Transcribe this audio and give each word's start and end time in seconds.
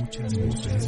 Muchas 0.00 0.34
voces. 0.38 0.83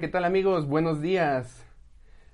¿Qué 0.00 0.06
tal 0.06 0.24
amigos? 0.24 0.68
Buenos 0.68 1.02
días. 1.02 1.66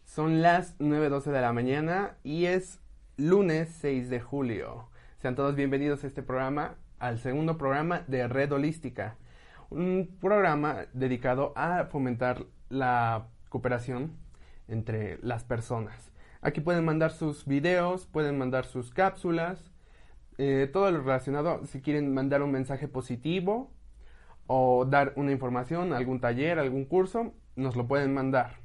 Son 0.04 0.42
las 0.42 0.78
9.12 0.80 1.30
de 1.30 1.40
la 1.40 1.54
mañana 1.54 2.18
y 2.22 2.44
es 2.44 2.82
lunes 3.16 3.70
6 3.80 4.10
de 4.10 4.20
julio. 4.20 4.90
Sean 5.22 5.34
todos 5.34 5.54
bienvenidos 5.54 6.04
a 6.04 6.06
este 6.08 6.22
programa, 6.22 6.74
al 6.98 7.18
segundo 7.18 7.56
programa 7.56 8.02
de 8.06 8.28
Red 8.28 8.52
Holística. 8.52 9.16
Un 9.70 10.14
programa 10.20 10.84
dedicado 10.92 11.54
a 11.56 11.86
fomentar 11.86 12.44
la 12.68 13.28
cooperación 13.48 14.12
entre 14.68 15.18
las 15.22 15.42
personas. 15.44 16.12
Aquí 16.42 16.60
pueden 16.60 16.84
mandar 16.84 17.12
sus 17.12 17.46
videos, 17.46 18.04
pueden 18.04 18.36
mandar 18.36 18.66
sus 18.66 18.90
cápsulas, 18.90 19.72
eh, 20.36 20.68
todo 20.70 20.90
lo 20.90 21.00
relacionado, 21.00 21.64
si 21.64 21.80
quieren 21.80 22.12
mandar 22.12 22.42
un 22.42 22.52
mensaje 22.52 22.88
positivo 22.88 23.72
o 24.46 24.84
dar 24.84 25.14
una 25.16 25.32
información, 25.32 25.94
algún 25.94 26.20
taller, 26.20 26.58
algún 26.58 26.84
curso, 26.84 27.32
nos 27.56 27.76
lo 27.76 27.86
pueden 27.86 28.14
mandar 28.14 28.64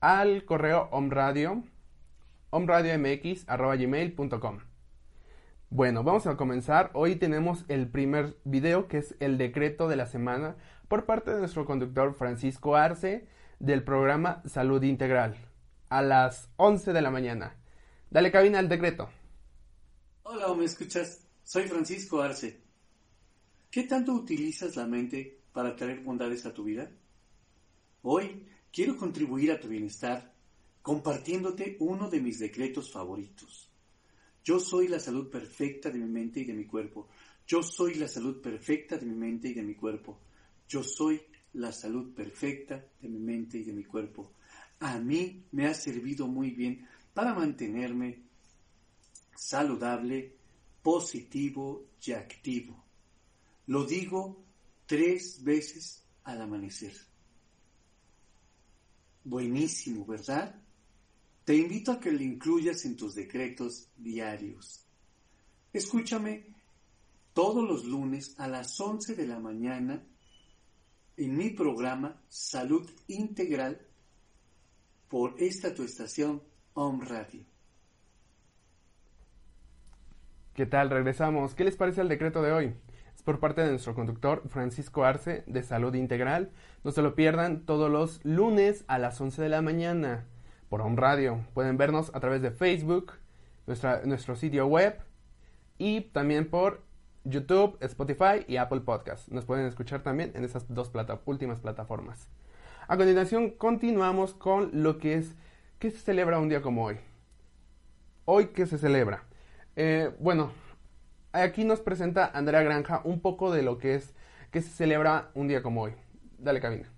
al 0.00 0.44
correo 0.44 0.88
omradio, 0.92 1.64
omradiomx.gmail.com. 2.50 4.58
Bueno, 5.70 6.02
vamos 6.02 6.26
a 6.26 6.36
comenzar. 6.36 6.90
Hoy 6.94 7.16
tenemos 7.16 7.66
el 7.68 7.88
primer 7.88 8.38
video 8.44 8.88
que 8.88 8.96
es 8.98 9.14
el 9.20 9.36
decreto 9.36 9.88
de 9.88 9.96
la 9.96 10.06
semana 10.06 10.56
por 10.88 11.04
parte 11.04 11.32
de 11.32 11.40
nuestro 11.40 11.66
conductor 11.66 12.14
Francisco 12.14 12.76
Arce 12.76 13.28
del 13.58 13.84
programa 13.84 14.42
Salud 14.46 14.82
Integral 14.82 15.36
a 15.90 16.02
las 16.02 16.48
11 16.56 16.92
de 16.92 17.02
la 17.02 17.10
mañana. 17.10 17.56
Dale 18.10 18.32
cabina 18.32 18.58
al 18.58 18.68
decreto. 18.68 19.10
Hola, 20.22 20.54
¿me 20.54 20.64
escuchas? 20.64 21.26
Soy 21.44 21.64
Francisco 21.64 22.22
Arce. 22.22 22.62
¿Qué 23.70 23.82
tanto 23.82 24.12
utilizas 24.12 24.76
la 24.76 24.86
mente 24.86 25.42
para 25.52 25.76
traer 25.76 26.00
bondades 26.00 26.46
a 26.46 26.54
tu 26.54 26.64
vida? 26.64 26.90
Hoy 28.02 28.46
quiero 28.72 28.96
contribuir 28.96 29.50
a 29.52 29.60
tu 29.60 29.68
bienestar 29.68 30.34
compartiéndote 30.82 31.76
uno 31.80 32.08
de 32.08 32.20
mis 32.20 32.38
decretos 32.38 32.90
favoritos. 32.90 33.68
Yo 34.44 34.60
soy 34.60 34.88
la 34.88 35.00
salud 35.00 35.28
perfecta 35.28 35.90
de 35.90 35.98
mi 35.98 36.06
mente 36.06 36.40
y 36.40 36.44
de 36.44 36.54
mi 36.54 36.64
cuerpo. 36.64 37.08
Yo 37.46 37.62
soy 37.62 37.94
la 37.94 38.08
salud 38.08 38.40
perfecta 38.40 38.96
de 38.96 39.04
mi 39.04 39.14
mente 39.14 39.48
y 39.48 39.54
de 39.54 39.62
mi 39.62 39.74
cuerpo. 39.74 40.18
Yo 40.68 40.82
soy 40.82 41.20
la 41.54 41.72
salud 41.72 42.14
perfecta 42.14 42.84
de 43.00 43.08
mi 43.08 43.18
mente 43.18 43.58
y 43.58 43.64
de 43.64 43.72
mi 43.72 43.84
cuerpo. 43.84 44.32
A 44.80 44.98
mí 44.98 45.44
me 45.52 45.66
ha 45.66 45.74
servido 45.74 46.28
muy 46.28 46.52
bien 46.52 46.86
para 47.12 47.34
mantenerme 47.34 48.22
saludable, 49.34 50.36
positivo 50.82 51.88
y 52.04 52.12
activo. 52.12 52.84
Lo 53.66 53.84
digo 53.84 54.44
tres 54.86 55.42
veces 55.42 56.04
al 56.24 56.42
amanecer. 56.42 57.07
Buenísimo, 59.28 60.06
¿verdad? 60.06 60.54
Te 61.44 61.54
invito 61.54 61.92
a 61.92 62.00
que 62.00 62.10
lo 62.10 62.22
incluyas 62.22 62.86
en 62.86 62.96
tus 62.96 63.14
decretos 63.14 63.88
diarios. 63.94 64.86
Escúchame 65.70 66.46
todos 67.34 67.68
los 67.68 67.84
lunes 67.84 68.34
a 68.40 68.48
las 68.48 68.80
11 68.80 69.14
de 69.14 69.26
la 69.26 69.38
mañana 69.38 70.02
en 71.18 71.36
mi 71.36 71.50
programa 71.50 72.18
Salud 72.30 72.88
Integral 73.08 73.78
por 75.10 75.34
esta 75.36 75.74
tu 75.74 75.82
estación 75.82 76.42
Home 76.72 77.04
Radio. 77.04 77.44
¿Qué 80.54 80.64
tal? 80.64 80.88
Regresamos. 80.88 81.54
¿Qué 81.54 81.64
les 81.64 81.76
parece 81.76 82.00
el 82.00 82.08
decreto 82.08 82.40
de 82.40 82.52
hoy? 82.52 82.74
Por 83.28 83.40
parte 83.40 83.60
de 83.60 83.68
nuestro 83.68 83.94
conductor 83.94 84.42
Francisco 84.48 85.04
Arce 85.04 85.44
de 85.46 85.62
Salud 85.62 85.94
Integral. 85.94 86.50
No 86.82 86.92
se 86.92 87.02
lo 87.02 87.14
pierdan 87.14 87.66
todos 87.66 87.90
los 87.90 88.24
lunes 88.24 88.86
a 88.88 88.96
las 88.98 89.20
11 89.20 89.42
de 89.42 89.50
la 89.50 89.60
mañana 89.60 90.24
por 90.70 90.80
Home 90.80 90.96
Radio. 90.96 91.44
Pueden 91.52 91.76
vernos 91.76 92.10
a 92.14 92.20
través 92.20 92.40
de 92.40 92.52
Facebook, 92.52 93.12
nuestra, 93.66 94.00
nuestro 94.06 94.34
sitio 94.34 94.66
web 94.66 94.98
y 95.76 96.00
también 96.00 96.48
por 96.48 96.80
YouTube, 97.24 97.76
Spotify 97.82 98.46
y 98.48 98.56
Apple 98.56 98.80
Podcast. 98.80 99.28
Nos 99.28 99.44
pueden 99.44 99.66
escuchar 99.66 100.00
también 100.00 100.32
en 100.34 100.42
esas 100.42 100.64
dos 100.72 100.90
últimas 101.26 101.60
plataformas. 101.60 102.30
A 102.86 102.96
continuación 102.96 103.50
continuamos 103.50 104.32
con 104.32 104.70
lo 104.72 104.96
que 104.96 105.16
es 105.16 105.34
¿qué 105.78 105.90
se 105.90 105.98
celebra 105.98 106.38
un 106.38 106.48
día 106.48 106.62
como 106.62 106.86
hoy? 106.86 106.96
Hoy 108.24 108.46
qué 108.54 108.64
se 108.64 108.78
celebra. 108.78 109.24
Eh, 109.76 110.10
bueno, 110.18 110.50
aquí 111.42 111.64
nos 111.64 111.80
presenta 111.80 112.30
Andrea 112.32 112.62
Granja 112.62 113.00
un 113.04 113.20
poco 113.20 113.50
de 113.50 113.62
lo 113.62 113.78
que 113.78 113.94
es 113.94 114.14
que 114.50 114.62
se 114.62 114.70
celebra 114.70 115.30
un 115.34 115.48
día 115.48 115.62
como 115.62 115.82
hoy. 115.82 115.92
Dale 116.38 116.60
cabina. 116.60 116.88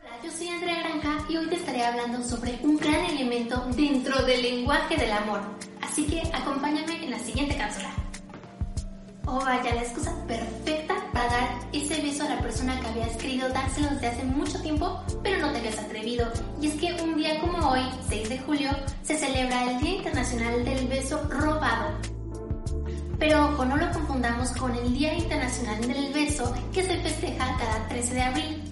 Hola, 0.00 0.22
yo 0.22 0.30
soy 0.30 0.48
Andrea 0.48 0.80
Granja 0.80 1.26
y 1.28 1.36
hoy 1.36 1.46
te 1.48 1.56
estaré 1.56 1.84
hablando 1.84 2.22
sobre 2.22 2.58
un 2.62 2.76
gran 2.76 3.04
elemento 3.06 3.64
dentro 3.76 4.24
del 4.24 4.42
lenguaje 4.42 4.96
del 4.96 5.12
amor. 5.12 5.40
Así 5.82 6.06
que 6.06 6.22
acompáñame 6.32 7.04
en 7.04 7.10
la 7.10 7.18
siguiente 7.18 7.56
cápsula. 7.56 7.90
Oh, 9.28 9.40
vaya, 9.44 9.74
la 9.74 9.82
excusa 9.82 10.14
perfecta 10.28 10.94
para 11.12 11.28
dar 11.28 11.48
ese 11.72 12.00
beso 12.00 12.24
a 12.24 12.28
la 12.28 12.40
persona 12.40 12.78
que 12.80 12.86
habías 12.86 13.16
querido 13.16 13.48
dárselo 13.48 13.88
desde 13.90 14.06
hace 14.06 14.24
mucho 14.24 14.62
tiempo, 14.62 15.02
pero 15.22 15.40
no 15.40 15.50
te 15.50 15.58
habías 15.58 15.78
atrevido. 15.80 16.30
Y 16.60 16.68
es 16.68 16.74
que 16.74 17.02
un 17.02 17.16
día 17.16 17.40
como 17.40 17.58
hoy, 17.70 17.82
6 18.08 18.28
de 18.28 18.38
julio, 18.38 18.70
se 19.02 19.16
celebra 19.16 19.72
el 19.72 19.80
Día 19.80 19.96
Internacional 19.96 20.64
del 20.64 20.86
Beso 20.86 21.20
Robado. 21.28 22.15
Pero 23.18 23.46
ojo, 23.46 23.64
no 23.64 23.76
lo 23.76 23.90
confundamos 23.92 24.50
con 24.52 24.74
el 24.74 24.92
Día 24.92 25.14
Internacional 25.14 25.80
del 25.80 26.12
Beso 26.12 26.54
que 26.72 26.82
se 26.82 26.98
festeja 26.98 27.56
cada 27.56 27.88
13 27.88 28.14
de 28.14 28.22
abril. 28.22 28.62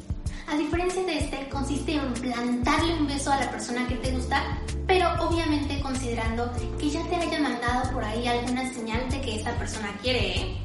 A 0.47 0.57
diferencia 0.57 1.03
de 1.03 1.19
este, 1.19 1.49
consiste 1.49 1.95
en 1.95 2.13
plantarle 2.13 2.95
un 2.95 3.07
beso 3.07 3.33
a 3.33 3.41
la 3.41 3.51
persona 3.51 3.89
que 3.89 3.95
te 3.97 4.13
gusta, 4.13 4.43
pero 4.87 5.09
obviamente 5.27 5.81
considerando 5.81 6.53
que 6.79 6.91
ya 6.91 7.03
te 7.05 7.17
haya 7.17 7.41
mandado 7.41 7.91
por 7.93 8.05
ahí 8.05 8.27
alguna 8.27 8.71
señal 8.73 9.09
de 9.11 9.21
que 9.23 9.41
esa 9.41 9.53
persona 9.53 9.89
quiere. 10.03 10.41
¿eh? 10.41 10.57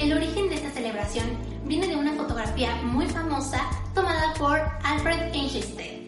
El 0.00 0.12
origen 0.12 0.48
de 0.48 0.56
esta 0.56 0.70
celebración 0.70 1.38
viene 1.64 1.86
de 1.86 1.94
una 1.94 2.12
fotografía 2.14 2.74
muy 2.82 3.06
famosa 3.06 3.60
tomada 3.94 4.34
por 4.34 4.60
Alfred 4.82 5.32
Einstein. 5.32 6.06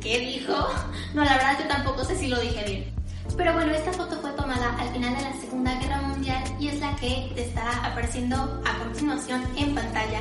¿Qué 0.00 0.18
dijo? 0.18 0.54
No, 1.14 1.24
la 1.24 1.34
verdad 1.34 1.58
yo 1.60 1.66
tampoco 1.66 2.04
sé 2.04 2.16
si 2.16 2.28
lo 2.28 2.38
dije 2.40 2.64
bien. 2.64 2.99
Pero 3.36 3.52
bueno, 3.54 3.72
esta 3.72 3.92
foto 3.92 4.20
fue 4.20 4.30
tomada 4.32 4.76
al 4.78 4.88
final 4.90 5.16
de 5.16 5.22
la 5.22 5.32
Segunda 5.40 5.74
Guerra 5.80 6.02
Mundial 6.02 6.42
y 6.58 6.68
es 6.68 6.80
la 6.80 6.94
que 6.96 7.32
te 7.34 7.42
estará 7.42 7.86
apareciendo 7.86 8.62
a 8.66 8.78
continuación 8.78 9.42
en 9.56 9.74
pantalla. 9.74 10.20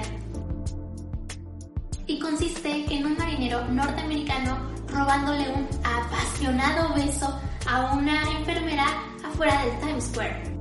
Y 2.07 2.19
consiste 2.19 2.85
en 2.93 3.05
un 3.05 3.17
marinero 3.17 3.65
norteamericano 3.65 4.57
robándole 4.87 5.49
un 5.49 5.67
apasionado 5.83 6.93
beso 6.95 7.39
a 7.67 7.93
una 7.93 8.21
enfermera 8.31 8.85
afuera 9.23 9.63
del 9.63 9.79
Times 9.79 10.05
Square. 10.05 10.59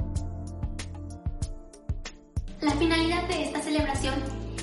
La 2.60 2.72
finalidad 2.72 3.22
de 3.28 3.44
esta 3.44 3.60
celebración 3.62 4.14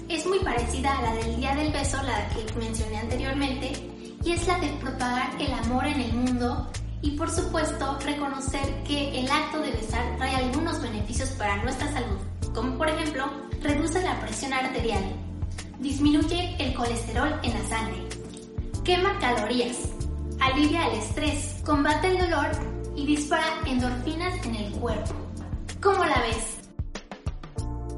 es 0.10 0.26
muy 0.28 0.40
parecida 0.40 0.98
a 0.98 1.02
la 1.02 1.16
del 1.16 1.38
Día 1.38 1.56
del 1.56 1.72
Beso, 1.72 1.98
la 2.04 2.28
que 2.30 2.60
mencioné 2.60 2.98
anteriormente, 2.98 3.72
y 4.24 4.32
es 4.32 4.46
la 4.48 4.60
de 4.60 4.68
propagar 4.82 5.30
el 5.40 5.54
amor 5.54 5.86
en 5.88 6.02
el 6.02 6.14
mundo 6.14 6.70
y 7.06 7.12
por 7.12 7.30
supuesto 7.30 8.00
reconocer 8.00 8.84
que 8.84 9.20
el 9.20 9.30
acto 9.30 9.60
de 9.60 9.72
besar 9.72 10.18
trae 10.18 10.36
algunos 10.38 10.82
beneficios 10.82 11.30
para 11.34 11.62
nuestra 11.62 11.92
salud, 11.94 12.18
como 12.54 12.80
por 12.80 12.90
ejemplo 12.90 13.30
reduce 13.62 14.02
la 14.02 14.20
presión 14.22 14.52
arterial, 14.52 15.04
disminuye 15.80 16.56
el 16.58 16.74
colesterol 16.74 17.40
en 17.44 17.54
la 17.54 17.70
sangre, 17.70 18.08
quema 18.84 19.20
calorías, 19.20 19.78
alivia 20.42 20.88
el 20.88 20.98
estrés, 20.98 21.62
combate 21.64 22.08
el 22.08 22.18
dolor 22.18 22.50
y 22.96 23.06
dispara 23.06 23.46
endorfinas 23.68 24.44
en 24.44 24.56
el 24.56 24.72
cuerpo. 24.74 25.14
¿Cómo 25.84 26.04
la 26.06 26.20
ves? 26.22 26.58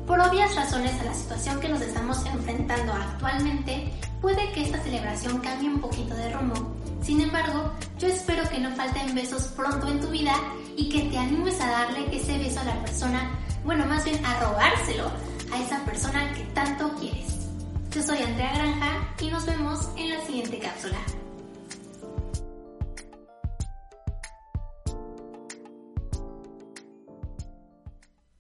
Por 0.06 0.20
obvias 0.20 0.54
razones 0.54 1.00
a 1.00 1.06
la 1.06 1.14
situación 1.14 1.62
que 1.62 1.70
nos 1.70 1.80
estamos 1.80 2.26
enfrentando 2.26 2.92
actualmente, 2.92 3.90
puede 4.22 4.52
que 4.52 4.64
esta 4.64 4.84
celebración 4.84 5.40
cambie 5.40 5.70
un 5.70 5.80
poquito 5.80 6.14
de 6.14 6.34
rumbo. 6.34 6.76
Sin 7.08 7.22
embargo, 7.22 7.72
yo 8.00 8.10
espero 8.10 8.44
que 8.50 8.60
no 8.60 8.70
falten 8.76 9.16
besos 9.16 9.48
pronto 9.56 9.88
en 9.88 10.02
tu 10.02 10.10
vida 10.10 10.34
y 10.76 10.90
que 10.90 11.10
te 11.10 11.18
animes 11.18 11.58
a 11.62 11.70
darle 11.70 12.14
ese 12.14 12.38
beso 12.38 12.60
a 12.60 12.66
la 12.66 12.82
persona, 12.82 13.32
bueno, 13.64 13.86
más 13.86 14.04
bien 14.04 14.20
a 14.26 14.38
robárselo 14.42 15.10
a 15.54 15.58
esa 15.58 15.86
persona 15.86 16.34
que 16.34 16.44
tanto 16.54 16.94
quieres. 16.96 17.48
Yo 17.92 18.04
soy 18.04 18.18
Andrea 18.18 18.54
Granja 18.56 19.16
y 19.22 19.32
nos 19.32 19.46
vemos 19.46 19.90
en 19.96 20.10
la 20.10 20.20
siguiente 20.26 20.60
cápsula. 20.60 20.98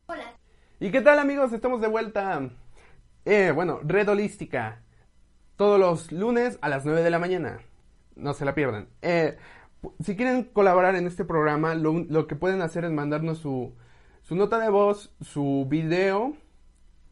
Hola. 0.07 0.33
¿Y 0.81 0.91
qué 0.91 0.99
tal 0.99 1.19
amigos? 1.19 1.53
Estamos 1.53 1.79
de 1.79 1.87
vuelta. 1.87 2.49
Eh, 3.23 3.51
bueno, 3.55 3.79
Red 3.81 4.09
Holística. 4.09 4.81
Todos 5.55 5.79
los 5.79 6.11
lunes 6.11 6.59
a 6.59 6.67
las 6.67 6.83
9 6.83 7.01
de 7.01 7.09
la 7.09 7.19
mañana. 7.19 7.61
No 8.17 8.33
se 8.33 8.45
la 8.45 8.55
pierdan. 8.55 8.89
Eh, 9.01 9.37
si 10.03 10.15
quieren 10.15 10.43
colaborar 10.43 10.95
en 10.95 11.07
este 11.07 11.25
programa, 11.25 11.75
lo, 11.75 12.27
que 12.27 12.35
pueden 12.35 12.61
hacer 12.61 12.83
es 12.85 12.91
mandarnos 12.91 13.37
su, 13.37 13.75
su 14.21 14.35
nota 14.35 14.59
de 14.59 14.69
voz, 14.69 15.15
su 15.21 15.65
video, 15.69 16.33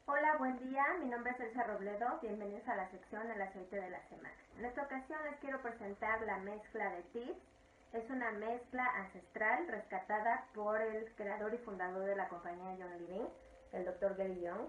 Hola, 0.06 0.36
buen 0.38 0.60
día. 0.60 0.86
Mi 1.02 1.10
nombre 1.10 1.32
es 1.32 1.40
Elsa 1.40 1.64
Robledo. 1.64 2.20
Bienvenidos 2.22 2.68
a 2.68 2.76
la 2.76 2.88
sección 2.92 3.24
El 3.32 3.42
aceite 3.42 3.76
de 3.76 3.90
la 3.90 4.02
semana. 4.08 4.36
En 4.58 4.66
esta 4.66 4.84
ocasión 4.84 5.18
les 5.30 5.40
quiero 5.40 5.60
presentar 5.62 6.22
la 6.22 6.38
mezcla 6.38 6.92
de 6.92 7.02
tips. 7.14 7.57
Es 7.94 8.10
una 8.10 8.32
mezcla 8.32 8.86
ancestral 8.96 9.68
rescatada 9.68 10.46
por 10.54 10.82
el 10.82 11.14
creador 11.16 11.54
y 11.54 11.58
fundador 11.60 12.06
de 12.06 12.16
la 12.16 12.28
compañía 12.28 12.76
John 12.78 12.98
Living, 13.00 13.28
el 13.72 13.86
Dr. 13.86 14.16
Gary 14.16 14.42
Young, 14.42 14.68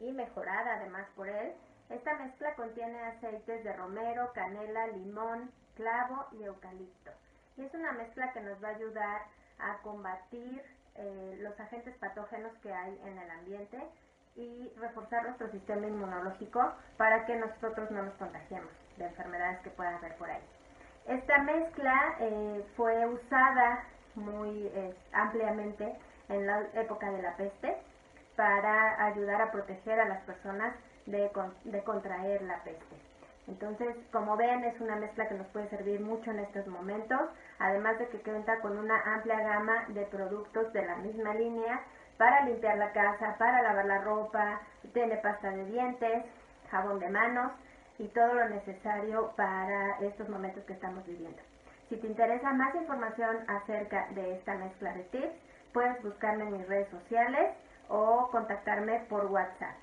y 0.00 0.12
mejorada 0.12 0.76
además 0.76 1.06
por 1.16 1.28
él 1.28 1.54
esta 1.90 2.14
mezcla 2.18 2.54
contiene 2.54 3.00
aceites 3.00 3.64
de 3.64 3.72
romero, 3.72 4.30
canela, 4.34 4.88
limón, 4.88 5.50
clavo 5.74 6.26
y 6.32 6.44
eucalipto. 6.44 7.10
Y 7.56 7.64
es 7.64 7.72
una 7.72 7.92
mezcla 7.92 8.32
que 8.32 8.40
nos 8.40 8.62
va 8.62 8.68
a 8.68 8.74
ayudar 8.74 9.22
a 9.58 9.78
combatir 9.78 10.62
eh, 10.96 11.38
los 11.40 11.58
agentes 11.58 11.96
patógenos 11.96 12.52
que 12.58 12.72
hay 12.72 13.00
en 13.04 13.18
el 13.18 13.30
ambiente 13.30 13.82
y 14.36 14.70
reforzar 14.76 15.24
nuestro 15.24 15.50
sistema 15.50 15.86
inmunológico 15.86 16.60
para 16.98 17.24
que 17.24 17.36
nosotros 17.36 17.90
no 17.90 18.02
nos 18.02 18.14
contagiemos 18.14 18.70
de 18.98 19.06
enfermedades 19.06 19.60
que 19.60 19.70
pueda 19.70 19.96
haber 19.96 20.14
por 20.16 20.30
ahí. 20.30 20.44
Esta 21.08 21.38
mezcla 21.38 22.16
eh, 22.20 22.64
fue 22.76 23.06
usada 23.06 23.82
muy 24.14 24.66
eh, 24.74 24.94
ampliamente 25.12 25.96
en 26.28 26.46
la 26.46 26.60
época 26.74 27.10
de 27.10 27.22
la 27.22 27.34
peste 27.34 27.78
para 28.36 29.06
ayudar 29.06 29.40
a 29.40 29.50
proteger 29.50 29.98
a 30.00 30.04
las 30.06 30.20
personas 30.24 30.74
de, 31.06 31.30
contraer 31.86 32.42
la 32.42 32.62
peste. 32.62 32.96
Entonces, 33.46 33.96
como 34.12 34.36
ven, 34.36 34.62
es 34.64 34.78
una 34.82 34.96
mezcla 34.96 35.26
que 35.28 35.36
nos 35.36 35.46
puede 35.46 35.70
servir 35.70 35.98
mucho 36.00 36.30
en 36.30 36.40
estos 36.40 36.66
momentos, 36.66 37.20
además 37.58 37.98
de 37.98 38.08
que 38.08 38.18
cuenta 38.18 38.60
con 38.60 38.76
una 38.76 39.00
amplia 39.14 39.40
gama 39.40 39.86
de 39.88 40.02
productos 40.02 40.70
de 40.74 40.84
la 40.84 40.96
misma 40.96 41.32
línea 41.32 41.80
para 42.18 42.44
limpiar 42.44 42.76
la 42.76 42.92
casa, 42.92 43.36
para 43.38 43.62
lavar 43.62 43.86
la 43.86 44.02
ropa, 44.02 44.60
tiene 44.92 45.16
pasta 45.16 45.48
de 45.48 45.64
dientes, 45.64 46.24
jabón 46.70 46.98
de 46.98 47.08
manos 47.08 47.52
y 47.98 48.06
todo 48.08 48.34
lo 48.34 48.48
necesario 48.48 49.32
para 49.36 49.98
estos 50.00 50.28
momentos 50.28 50.64
que 50.64 50.72
estamos 50.72 51.04
viviendo. 51.06 51.38
Si 51.88 51.96
te 51.96 52.06
interesa 52.06 52.52
más 52.52 52.74
información 52.74 53.36
acerca 53.48 54.08
de 54.14 54.36
esta 54.36 54.54
mezcla 54.56 54.92
de 54.94 55.02
tips, 55.04 55.34
puedes 55.72 56.02
buscarme 56.02 56.44
en 56.44 56.58
mis 56.58 56.68
redes 56.68 56.88
sociales 56.90 57.54
o 57.88 58.28
contactarme 58.30 59.00
por 59.08 59.26
WhatsApp. 59.26 59.76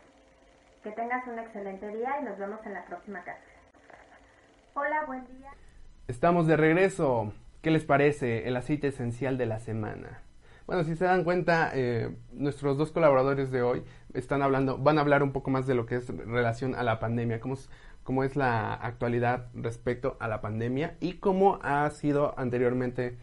Que 0.83 0.91
tengas 0.91 1.27
un 1.27 1.39
excelente 1.39 1.87
día 1.87 2.19
y 2.21 2.25
nos 2.25 2.37
vemos 2.37 2.59
en 2.65 2.73
la 2.73 2.85
próxima 2.85 3.23
casa. 3.23 3.39
Hola, 4.75 5.05
buen 5.07 5.25
día. 5.27 5.51
Estamos 6.07 6.47
de 6.47 6.57
regreso. 6.57 7.33
¿Qué 7.61 7.71
les 7.71 7.85
parece 7.85 8.47
el 8.47 8.55
aceite 8.55 8.89
esencial 8.89 9.37
de 9.39 9.47
la 9.47 9.59
semana? 9.59 10.21
Bueno, 10.67 10.83
si 10.83 10.95
se 10.95 11.05
dan 11.05 11.23
cuenta, 11.23 11.71
eh, 11.73 12.15
nuestros 12.33 12.77
dos 12.77 12.91
colaboradores 12.91 13.51
de 13.51 13.61
hoy 13.61 13.83
están 14.13 14.41
hablando, 14.41 14.77
van 14.77 14.97
a 14.97 15.01
hablar 15.01 15.23
un 15.23 15.31
poco 15.31 15.49
más 15.49 15.67
de 15.67 15.75
lo 15.75 15.85
que 15.85 15.95
es 15.95 16.07
relación 16.07 16.75
a 16.75 16.83
la 16.83 16.99
pandemia, 16.99 17.39
cómo 17.39 17.55
cómo 18.05 18.23
es 18.23 18.35
la 18.35 18.75
actualidad 18.75 19.47
respecto 19.55 20.15
a 20.19 20.27
la 20.27 20.39
pandemia 20.39 20.95
y 21.01 21.13
cómo 21.13 21.57
ha 21.63 21.89
sido 21.89 22.37
anteriormente, 22.37 23.17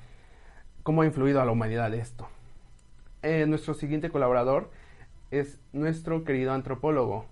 cómo 0.82 1.02
ha 1.02 1.06
influido 1.06 1.40
a 1.40 1.44
la 1.44 1.52
humanidad 1.52 1.94
esto. 1.94 2.26
Eh, 3.22 3.46
nuestro 3.46 3.74
siguiente 3.74 4.10
colaborador 4.10 4.70
es 5.30 5.60
nuestro 5.72 6.24
querido 6.24 6.52
antropólogo, 6.52 7.26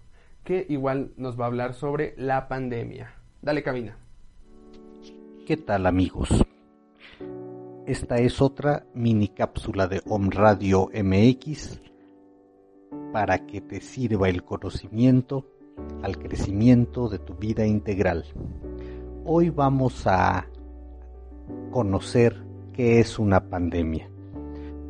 que 0.45 0.65
igual 0.69 1.11
nos 1.17 1.39
va 1.39 1.45
a 1.45 1.49
hablar 1.49 1.75
sobre 1.75 2.15
la 2.17 2.47
pandemia. 2.47 3.15
Dale 3.43 3.65
cabina. 3.65 3.97
¿Qué 5.45 5.57
tal 5.57 5.87
amigos? 5.87 6.29
Esta 7.85 8.19
es 8.19 8.41
otra 8.41 8.87
mini 8.95 9.27
cápsula 9.27 9.89
de 9.89 10.01
Om 10.07 10.31
Radio 10.31 10.89
MX 10.95 11.81
para 13.13 13.45
que 13.45 13.61
te 13.61 13.81
sirva 13.81 14.29
el 14.29 14.45
conocimiento 14.45 15.47
al 16.03 16.19
crecimiento 16.19 17.09
de 17.09 17.19
tu 17.19 17.35
vida 17.35 17.67
integral. 17.67 18.25
Hoy 19.25 19.51
vamos 19.51 20.07
a 20.07 20.47
conocer 21.71 22.43
qué 22.73 23.01
es 23.01 23.19
una 23.19 23.49
pandemia. 23.49 24.09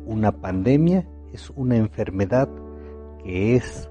Una 0.05 0.31
pandemia 0.31 1.07
es 1.33 1.49
una 1.51 1.77
enfermedad 1.77 2.49
que 3.23 3.55
es 3.55 3.89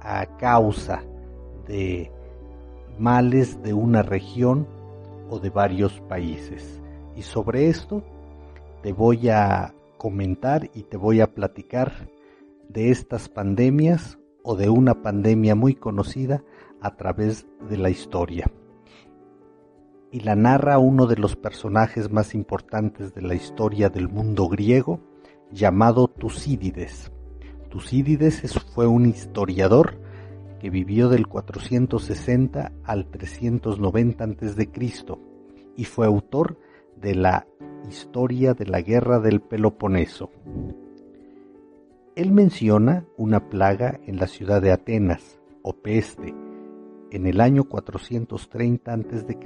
a 0.00 0.26
causa 0.38 1.02
de 1.66 2.10
males 2.98 3.62
de 3.62 3.74
una 3.74 4.02
región 4.02 4.66
o 5.28 5.38
de 5.38 5.50
varios 5.50 6.00
países. 6.02 6.80
Y 7.16 7.22
sobre 7.22 7.68
esto 7.68 8.02
te 8.82 8.92
voy 8.92 9.28
a 9.28 9.74
comentar 9.98 10.70
y 10.74 10.82
te 10.84 10.96
voy 10.96 11.20
a 11.20 11.32
platicar 11.32 11.92
de 12.68 12.90
estas 12.90 13.28
pandemias 13.28 14.19
o 14.42 14.56
de 14.56 14.68
una 14.68 15.02
pandemia 15.02 15.54
muy 15.54 15.74
conocida 15.74 16.42
a 16.80 16.96
través 16.96 17.46
de 17.68 17.76
la 17.76 17.90
historia. 17.90 18.50
Y 20.12 20.20
la 20.20 20.34
narra 20.34 20.78
uno 20.78 21.06
de 21.06 21.16
los 21.16 21.36
personajes 21.36 22.10
más 22.10 22.34
importantes 22.34 23.14
de 23.14 23.22
la 23.22 23.34
historia 23.34 23.90
del 23.90 24.08
mundo 24.08 24.48
griego, 24.48 25.00
llamado 25.52 26.08
Tucídides. 26.08 27.12
Tucídides 27.68 28.42
fue 28.74 28.86
un 28.86 29.06
historiador 29.06 30.00
que 30.60 30.70
vivió 30.70 31.08
del 31.08 31.26
460 31.26 32.72
al 32.84 33.06
390 33.06 34.24
a.C. 34.24 34.68
y 35.76 35.84
fue 35.84 36.06
autor 36.06 36.58
de 36.96 37.14
la 37.14 37.46
Historia 37.88 38.54
de 38.54 38.66
la 38.66 38.82
Guerra 38.82 39.20
del 39.20 39.40
Peloponeso. 39.40 40.30
Él 42.16 42.32
menciona 42.32 43.06
una 43.16 43.48
plaga 43.48 44.00
en 44.04 44.16
la 44.16 44.26
ciudad 44.26 44.60
de 44.60 44.72
Atenas, 44.72 45.40
o 45.62 45.74
peste, 45.74 46.34
en 47.12 47.26
el 47.26 47.40
año 47.40 47.64
430 47.64 48.92
a.C. 48.92 49.38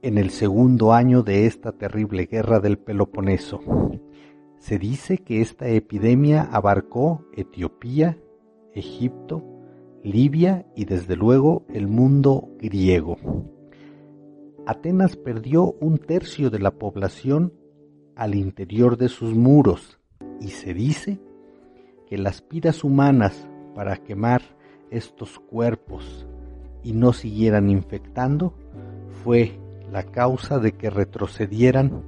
En 0.00 0.16
el 0.16 0.30
segundo 0.30 0.94
año 0.94 1.22
de 1.22 1.44
esta 1.44 1.72
terrible 1.72 2.26
guerra 2.26 2.60
del 2.60 2.78
Peloponeso, 2.78 3.60
se 4.58 4.78
dice 4.78 5.18
que 5.18 5.42
esta 5.42 5.68
epidemia 5.68 6.48
abarcó 6.50 7.26
Etiopía, 7.36 8.16
Egipto, 8.72 9.44
Libia 10.02 10.66
y 10.74 10.86
desde 10.86 11.14
luego 11.14 11.66
el 11.68 11.88
mundo 11.88 12.48
griego. 12.58 13.18
Atenas 14.66 15.16
perdió 15.16 15.72
un 15.80 15.98
tercio 15.98 16.48
de 16.48 16.58
la 16.58 16.70
población 16.70 17.52
al 18.16 18.34
interior 18.34 18.96
de 18.96 19.08
sus 19.08 19.34
muros 19.34 19.97
y 20.40 20.48
se 20.48 20.74
dice 20.74 21.20
que 22.08 22.18
las 22.18 22.42
piras 22.42 22.84
humanas 22.84 23.48
para 23.74 23.96
quemar 23.96 24.42
estos 24.90 25.38
cuerpos 25.38 26.26
y 26.82 26.92
no 26.92 27.12
siguieran 27.12 27.68
infectando 27.70 28.54
fue 29.22 29.58
la 29.90 30.04
causa 30.04 30.58
de 30.58 30.72
que 30.72 30.90
retrocedieran 30.90 32.02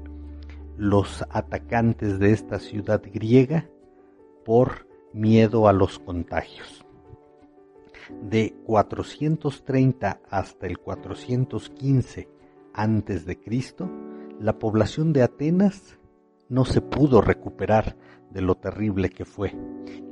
los 0.76 1.24
atacantes 1.30 2.18
de 2.18 2.32
esta 2.32 2.58
ciudad 2.58 3.02
griega 3.12 3.68
por 4.44 4.86
miedo 5.12 5.68
a 5.68 5.72
los 5.72 5.98
contagios. 5.98 6.84
De 8.22 8.54
430 8.64 10.20
hasta 10.28 10.66
el 10.66 10.78
415 10.78 12.28
antes 12.72 13.26
de 13.26 13.38
Cristo, 13.38 13.90
la 14.40 14.58
población 14.58 15.12
de 15.12 15.22
Atenas 15.22 15.98
no 16.48 16.64
se 16.64 16.80
pudo 16.80 17.20
recuperar 17.20 17.96
de 18.30 18.40
lo 18.42 18.56
terrible 18.56 19.10
que 19.10 19.24
fue, 19.24 19.54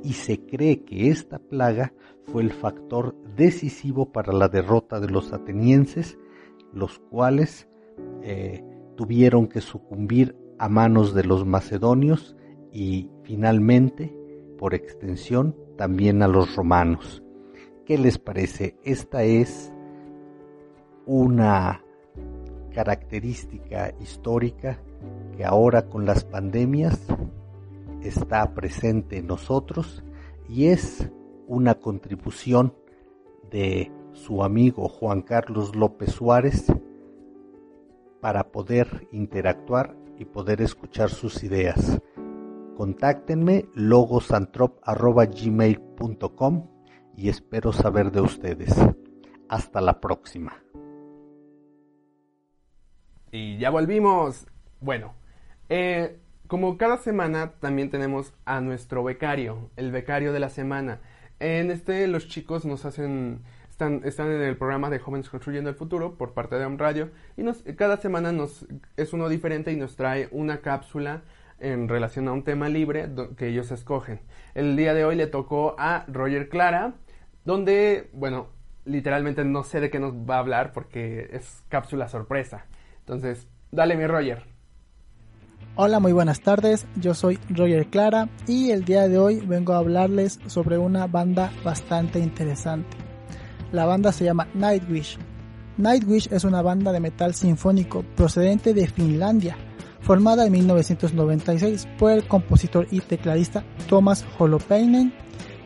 y 0.03 0.13
se 0.13 0.45
cree 0.45 0.83
que 0.83 1.09
esta 1.09 1.39
plaga 1.39 1.93
fue 2.25 2.43
el 2.43 2.51
factor 2.51 3.15
decisivo 3.35 4.11
para 4.11 4.33
la 4.33 4.47
derrota 4.47 4.99
de 4.99 5.09
los 5.09 5.33
atenienses, 5.33 6.17
los 6.73 6.99
cuales 6.99 7.67
eh, 8.21 8.63
tuvieron 8.95 9.47
que 9.47 9.61
sucumbir 9.61 10.35
a 10.57 10.69
manos 10.69 11.13
de 11.13 11.23
los 11.23 11.45
macedonios 11.45 12.35
y 12.71 13.09
finalmente, 13.23 14.15
por 14.57 14.73
extensión, 14.73 15.55
también 15.77 16.21
a 16.21 16.27
los 16.27 16.55
romanos. 16.55 17.23
¿Qué 17.85 17.97
les 17.97 18.19
parece? 18.19 18.75
Esta 18.83 19.23
es 19.23 19.73
una 21.05 21.81
característica 22.73 23.93
histórica 23.99 24.79
que 25.35 25.45
ahora 25.45 25.89
con 25.89 26.05
las 26.05 26.23
pandemias 26.23 26.99
está 28.03 28.53
presente 28.53 29.17
en 29.17 29.27
nosotros 29.27 30.03
y 30.47 30.67
es 30.67 31.11
una 31.47 31.75
contribución 31.75 32.73
de 33.49 33.91
su 34.13 34.43
amigo 34.43 34.87
Juan 34.87 35.21
Carlos 35.21 35.75
López 35.75 36.11
Suárez 36.11 36.71
para 38.21 38.51
poder 38.51 39.07
interactuar 39.11 39.97
y 40.17 40.23
poder 40.25 40.61
escuchar 40.61 41.09
sus 41.09 41.43
ideas. 41.43 41.99
Contáctenme 42.75 43.65
logosantrop.gmail.com 43.73 46.67
y 47.15 47.29
espero 47.29 47.71
saber 47.73 48.11
de 48.11 48.21
ustedes. 48.21 48.75
Hasta 49.49 49.81
la 49.81 49.99
próxima. 49.99 50.63
Y 53.31 53.57
ya 53.57 53.69
volvimos. 53.69 54.47
Bueno, 54.79 55.13
eh, 55.67 56.19
como 56.49 56.79
cada 56.79 56.97
semana 56.97 57.51
también 57.59 57.91
tenemos 57.91 58.33
a 58.43 58.59
nuestro 58.59 59.03
becario, 59.03 59.69
el 59.77 59.91
becario 59.91 60.33
de 60.33 60.39
la 60.39 60.49
semana. 60.49 60.99
En 61.39 61.69
este 61.69 62.07
los 62.07 62.27
chicos 62.27 62.65
nos 62.65 62.85
hacen 62.85 63.43
están, 63.69 64.01
están 64.03 64.31
en 64.31 64.41
el 64.41 64.57
programa 64.57 64.89
de 64.89 64.97
Jóvenes 64.97 65.29
Construyendo 65.29 65.69
el 65.69 65.75
Futuro 65.75 66.17
por 66.17 66.33
parte 66.33 66.55
de 66.55 66.65
Om 66.65 66.79
Radio 66.79 67.11
y 67.37 67.43
nos, 67.43 67.61
cada 67.77 67.97
semana 67.97 68.31
nos 68.31 68.65
es 68.97 69.13
uno 69.13 69.29
diferente 69.29 69.71
y 69.71 69.75
nos 69.75 69.95
trae 69.95 70.27
una 70.31 70.61
cápsula 70.61 71.21
en 71.59 71.87
relación 71.87 72.27
a 72.27 72.33
un 72.33 72.43
tema 72.43 72.67
libre 72.67 73.07
que 73.37 73.49
ellos 73.49 73.69
escogen. 73.71 74.19
El 74.55 74.75
día 74.75 74.95
de 74.95 75.05
hoy 75.05 75.15
le 75.17 75.27
tocó 75.27 75.75
a 75.77 76.03
Roger 76.07 76.49
Clara, 76.49 76.95
donde, 77.45 78.09
bueno, 78.11 78.47
literalmente 78.85 79.45
no 79.45 79.63
sé 79.63 79.81
de 79.81 79.91
qué 79.91 79.99
nos 79.99 80.13
va 80.13 80.37
a 80.37 80.39
hablar 80.39 80.73
porque 80.73 81.29
es 81.31 81.61
cápsula 81.69 82.09
sorpresa. 82.09 82.65
Entonces, 83.01 83.47
dale 83.71 83.95
mi 83.95 84.07
Roger. 84.07 84.58
Hola, 85.81 86.01
muy 86.01 86.11
buenas 86.11 86.41
tardes. 86.41 86.85
Yo 86.97 87.13
soy 87.13 87.39
Roger 87.47 87.87
Clara 87.87 88.27
y 88.47 88.71
el 88.71 88.83
día 88.83 89.07
de 89.07 89.17
hoy 89.17 89.39
vengo 89.39 89.71
a 89.71 89.77
hablarles 89.77 90.37
sobre 90.47 90.77
una 90.77 91.07
banda 91.07 91.53
bastante 91.63 92.19
interesante. 92.19 92.97
La 93.71 93.85
banda 93.85 94.11
se 94.11 94.25
llama 94.25 94.49
Nightwish. 94.53 95.17
Nightwish 95.77 96.27
es 96.33 96.43
una 96.43 96.61
banda 96.61 96.91
de 96.91 96.99
metal 96.99 97.33
sinfónico 97.33 98.03
procedente 98.17 98.73
de 98.73 98.87
Finlandia, 98.87 99.55
formada 100.01 100.45
en 100.45 100.51
1996 100.51 101.87
por 101.97 102.11
el 102.11 102.27
compositor 102.27 102.85
y 102.91 102.99
tecladista 102.99 103.63
Thomas 103.87 104.25
Holopainen, 104.37 105.13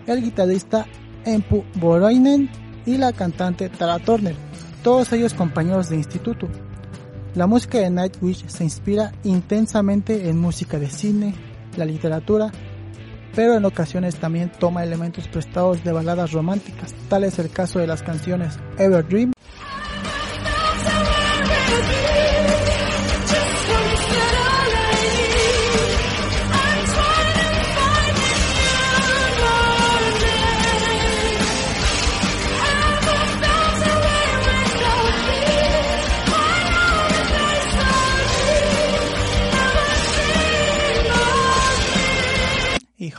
el 0.06 0.22
guitarrista 0.22 0.86
Empu 1.26 1.64
Boroinen 1.82 2.52
y 2.86 2.98
la 2.98 3.14
cantante 3.14 3.68
Tara 3.68 3.98
Turner, 3.98 4.36
todos 4.84 5.12
ellos 5.12 5.34
compañeros 5.34 5.90
de 5.90 5.96
instituto. 5.96 6.48
La 7.36 7.48
música 7.48 7.80
de 7.80 7.90
Nightwish 7.90 8.46
se 8.48 8.64
inspira 8.64 9.12
intensamente 9.24 10.30
en 10.30 10.40
música 10.40 10.78
de 10.78 10.88
cine, 10.88 11.34
la 11.78 11.86
literatura, 11.86 12.52
pero 13.36 13.56
en 13.56 13.66
ocasiones 13.66 14.18
también 14.18 14.52
toma 14.60 14.84
elementos 14.84 15.28
prestados 15.28 15.84
de 15.84 15.92
baladas 15.92 16.32
románticas, 16.32 16.94
tal 17.10 17.24
es 17.24 17.40
el 17.40 17.50
caso 17.50 17.80
de 17.80 17.88
las 17.88 18.04
canciones 18.04 18.60
Ever 18.78 19.08
Dream 19.08 19.34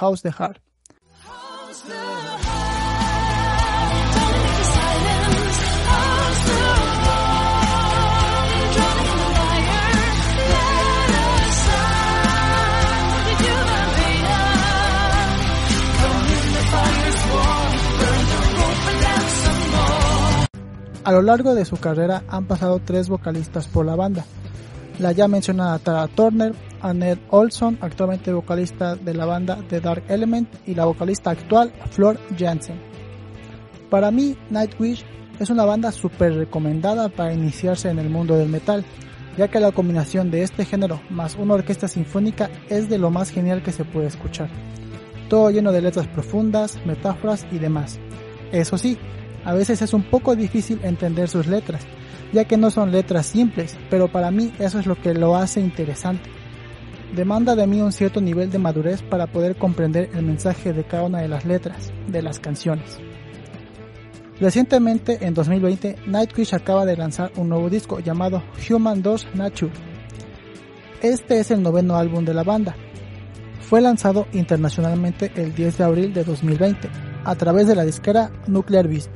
House 0.04 0.20
the 0.20 0.30
Heart. 0.30 0.58
A 21.02 21.12
lo 21.12 21.22
largo 21.22 21.54
de 21.54 21.64
su 21.64 21.78
carrera 21.78 22.24
han 22.28 22.44
pasado 22.46 22.78
tres 22.84 23.08
vocalistas 23.08 23.66
por 23.68 23.86
la 23.86 23.96
banda. 23.96 24.26
La 24.98 25.12
ya 25.12 25.28
mencionada 25.28 25.78
Tara 25.78 26.08
Turner, 26.08 26.54
Annette 26.84 27.22
Olson, 27.30 27.78
actualmente 27.80 28.30
vocalista 28.30 28.94
de 28.94 29.14
la 29.14 29.24
banda 29.24 29.58
The 29.70 29.80
Dark 29.80 30.04
Element, 30.08 30.48
y 30.66 30.74
la 30.74 30.84
vocalista 30.84 31.30
actual 31.30 31.72
Flor 31.90 32.20
Jansen. 32.38 32.78
Para 33.88 34.10
mí, 34.10 34.36
Nightwish 34.50 35.02
es 35.40 35.48
una 35.48 35.64
banda 35.64 35.90
súper 35.92 36.34
recomendada 36.34 37.08
para 37.08 37.32
iniciarse 37.32 37.88
en 37.88 37.98
el 37.98 38.10
mundo 38.10 38.36
del 38.36 38.50
metal, 38.50 38.84
ya 39.38 39.48
que 39.48 39.60
la 39.60 39.72
combinación 39.72 40.30
de 40.30 40.42
este 40.42 40.66
género 40.66 41.00
más 41.08 41.36
una 41.36 41.54
orquesta 41.54 41.88
sinfónica 41.88 42.50
es 42.68 42.90
de 42.90 42.98
lo 42.98 43.10
más 43.10 43.30
genial 43.30 43.62
que 43.62 43.72
se 43.72 43.86
puede 43.86 44.08
escuchar. 44.08 44.50
Todo 45.30 45.50
lleno 45.50 45.72
de 45.72 45.80
letras 45.80 46.06
profundas, 46.06 46.78
metáforas 46.84 47.46
y 47.50 47.58
demás. 47.58 47.98
Eso 48.52 48.76
sí, 48.76 48.98
a 49.46 49.54
veces 49.54 49.80
es 49.80 49.94
un 49.94 50.02
poco 50.02 50.36
difícil 50.36 50.80
entender 50.82 51.30
sus 51.30 51.46
letras, 51.46 51.82
ya 52.34 52.44
que 52.44 52.58
no 52.58 52.70
son 52.70 52.92
letras 52.92 53.24
simples, 53.24 53.74
pero 53.88 54.08
para 54.08 54.30
mí 54.30 54.52
eso 54.58 54.78
es 54.78 54.86
lo 54.86 54.96
que 54.96 55.14
lo 55.14 55.34
hace 55.34 55.60
interesante 55.60 56.33
demanda 57.14 57.54
de 57.54 57.66
mí 57.66 57.80
un 57.80 57.92
cierto 57.92 58.20
nivel 58.20 58.50
de 58.50 58.58
madurez 58.58 59.02
para 59.02 59.26
poder 59.26 59.56
comprender 59.56 60.10
el 60.14 60.24
mensaje 60.24 60.72
de 60.72 60.84
cada 60.84 61.04
una 61.04 61.20
de 61.20 61.28
las 61.28 61.44
letras 61.44 61.92
de 62.08 62.22
las 62.22 62.38
canciones. 62.40 62.98
Recientemente, 64.40 65.18
en 65.24 65.32
2020, 65.32 65.96
Nightwish 66.06 66.54
acaba 66.54 66.84
de 66.84 66.96
lanzar 66.96 67.30
un 67.36 67.48
nuevo 67.48 67.70
disco 67.70 68.00
llamado 68.00 68.42
Human 68.68 69.00
2 69.00 69.28
Nature. 69.34 69.72
Este 71.02 71.38
es 71.38 71.50
el 71.50 71.62
noveno 71.62 71.96
álbum 71.96 72.24
de 72.24 72.34
la 72.34 72.42
banda. 72.42 72.74
Fue 73.60 73.80
lanzado 73.80 74.26
internacionalmente 74.32 75.30
el 75.36 75.54
10 75.54 75.78
de 75.78 75.84
abril 75.84 76.14
de 76.14 76.24
2020 76.24 76.88
a 77.24 77.34
través 77.36 77.66
de 77.66 77.76
la 77.76 77.84
disquera 77.84 78.30
Nuclear 78.46 78.88
Beast. 78.88 79.10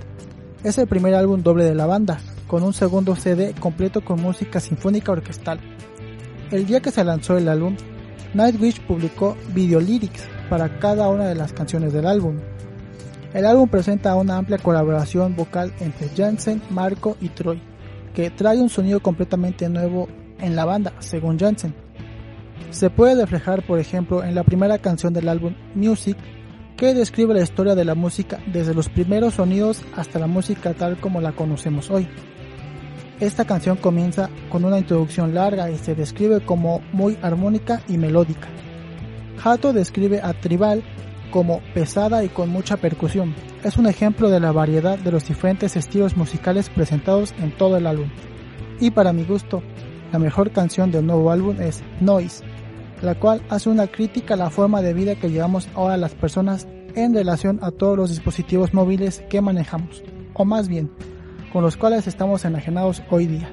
Es 0.64 0.78
el 0.78 0.86
primer 0.86 1.14
álbum 1.14 1.42
doble 1.42 1.64
de 1.64 1.74
la 1.74 1.86
banda, 1.86 2.18
con 2.46 2.62
un 2.62 2.72
segundo 2.72 3.14
CD 3.16 3.54
completo 3.58 4.00
con 4.04 4.20
música 4.20 4.60
sinfónica 4.60 5.12
orquestal. 5.12 5.60
El 6.50 6.64
día 6.64 6.80
que 6.80 6.90
se 6.90 7.04
lanzó 7.04 7.36
el 7.36 7.46
álbum, 7.46 7.76
Nightwish 8.32 8.80
publicó 8.80 9.36
video 9.52 9.80
lyrics 9.80 10.26
para 10.48 10.78
cada 10.78 11.08
una 11.08 11.26
de 11.26 11.34
las 11.34 11.52
canciones 11.52 11.92
del 11.92 12.06
álbum. 12.06 12.36
El 13.34 13.44
álbum 13.44 13.68
presenta 13.68 14.14
una 14.14 14.38
amplia 14.38 14.56
colaboración 14.56 15.36
vocal 15.36 15.74
entre 15.80 16.08
Jansen, 16.08 16.62
Marco 16.70 17.18
y 17.20 17.28
Troy, 17.28 17.60
que 18.14 18.30
trae 18.30 18.56
un 18.56 18.70
sonido 18.70 19.00
completamente 19.00 19.68
nuevo 19.68 20.08
en 20.38 20.56
la 20.56 20.64
banda, 20.64 20.94
según 21.00 21.38
Jansen. 21.38 21.74
Se 22.70 22.88
puede 22.88 23.20
reflejar, 23.20 23.66
por 23.66 23.78
ejemplo, 23.78 24.24
en 24.24 24.34
la 24.34 24.42
primera 24.42 24.78
canción 24.78 25.12
del 25.12 25.28
álbum, 25.28 25.54
Music, 25.74 26.16
que 26.78 26.94
describe 26.94 27.34
la 27.34 27.42
historia 27.42 27.74
de 27.74 27.84
la 27.84 27.94
música 27.94 28.38
desde 28.46 28.72
los 28.72 28.88
primeros 28.88 29.34
sonidos 29.34 29.82
hasta 29.96 30.18
la 30.18 30.26
música 30.26 30.72
tal 30.72 30.96
como 30.98 31.20
la 31.20 31.32
conocemos 31.32 31.90
hoy. 31.90 32.08
Esta 33.20 33.44
canción 33.44 33.76
comienza 33.76 34.30
con 34.48 34.64
una 34.64 34.78
introducción 34.78 35.34
larga 35.34 35.70
y 35.70 35.76
se 35.76 35.96
describe 35.96 36.40
como 36.40 36.80
muy 36.92 37.18
armónica 37.20 37.82
y 37.88 37.98
melódica. 37.98 38.46
Hato 39.42 39.72
describe 39.72 40.20
a 40.22 40.34
Tribal 40.34 40.84
como 41.32 41.60
pesada 41.74 42.22
y 42.22 42.28
con 42.28 42.48
mucha 42.48 42.76
percusión. 42.76 43.34
Es 43.64 43.76
un 43.76 43.86
ejemplo 43.86 44.30
de 44.30 44.38
la 44.38 44.52
variedad 44.52 44.98
de 44.98 45.10
los 45.10 45.26
diferentes 45.26 45.74
estilos 45.74 46.16
musicales 46.16 46.70
presentados 46.70 47.34
en 47.40 47.50
todo 47.50 47.76
el 47.76 47.88
álbum. 47.88 48.08
Y 48.78 48.92
para 48.92 49.12
mi 49.12 49.24
gusto, 49.24 49.62
la 50.12 50.20
mejor 50.20 50.52
canción 50.52 50.92
del 50.92 51.04
nuevo 51.04 51.32
álbum 51.32 51.60
es 51.60 51.82
Noise, 52.00 52.44
la 53.02 53.16
cual 53.16 53.42
hace 53.50 53.68
una 53.68 53.88
crítica 53.88 54.34
a 54.34 54.36
la 54.36 54.50
forma 54.50 54.80
de 54.80 54.94
vida 54.94 55.16
que 55.16 55.30
llevamos 55.30 55.68
ahora 55.74 55.96
las 55.96 56.14
personas 56.14 56.68
en 56.94 57.14
relación 57.14 57.58
a 57.62 57.72
todos 57.72 57.96
los 57.96 58.10
dispositivos 58.10 58.72
móviles 58.72 59.24
que 59.28 59.40
manejamos, 59.40 60.04
o 60.34 60.44
más 60.44 60.68
bien, 60.68 60.90
con 61.52 61.62
los 61.62 61.76
cuales 61.76 62.06
estamos 62.06 62.44
enajenados 62.44 63.02
hoy 63.10 63.26
día. 63.26 63.50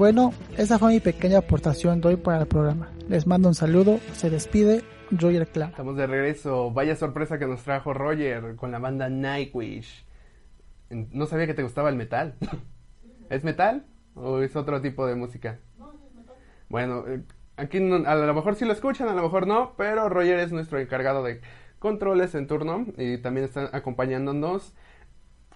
Bueno, 0.00 0.32
esa 0.56 0.78
fue 0.78 0.94
mi 0.94 1.00
pequeña 1.00 1.40
aportación 1.40 2.00
de 2.00 2.08
hoy 2.08 2.16
para 2.16 2.40
el 2.40 2.46
programa. 2.46 2.90
Les 3.10 3.26
mando 3.26 3.48
un 3.48 3.54
saludo, 3.54 4.00
se 4.14 4.30
despide 4.30 4.82
Roger 5.10 5.46
Clark. 5.46 5.72
Estamos 5.72 5.94
de 5.94 6.06
regreso. 6.06 6.70
Vaya 6.70 6.96
sorpresa 6.96 7.38
que 7.38 7.46
nos 7.46 7.62
trajo 7.64 7.92
Roger 7.92 8.56
con 8.56 8.70
la 8.70 8.78
banda 8.78 9.10
Nightwish. 9.10 10.06
No 10.88 11.26
sabía 11.26 11.46
que 11.46 11.52
te 11.52 11.62
gustaba 11.62 11.90
el 11.90 11.96
metal. 11.96 12.36
¿Es 13.28 13.44
metal 13.44 13.84
o 14.14 14.40
es 14.40 14.56
otro 14.56 14.80
tipo 14.80 15.06
de 15.06 15.16
música? 15.16 15.58
Bueno, 16.70 17.04
eh, 17.06 17.20
aquí 17.58 17.76
a 17.76 18.14
lo 18.14 18.34
mejor 18.34 18.54
sí 18.54 18.64
lo 18.64 18.72
escuchan, 18.72 19.06
a 19.06 19.12
lo 19.12 19.22
mejor 19.22 19.46
no, 19.46 19.74
pero 19.76 20.08
Roger 20.08 20.38
es 20.38 20.50
nuestro 20.50 20.78
encargado 20.78 21.22
de 21.22 21.42
controles 21.78 22.34
en 22.34 22.46
turno 22.46 22.86
y 22.96 23.18
también 23.18 23.44
está 23.44 23.68
acompañándonos 23.76 24.72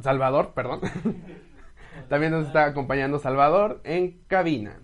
Salvador, 0.01 0.53
perdón. 0.55 0.81
También 2.09 2.33
nos 2.33 2.47
está 2.47 2.67
acompañando 2.67 3.19
Salvador 3.19 3.81
en 3.85 4.21
cabina. 4.27 4.79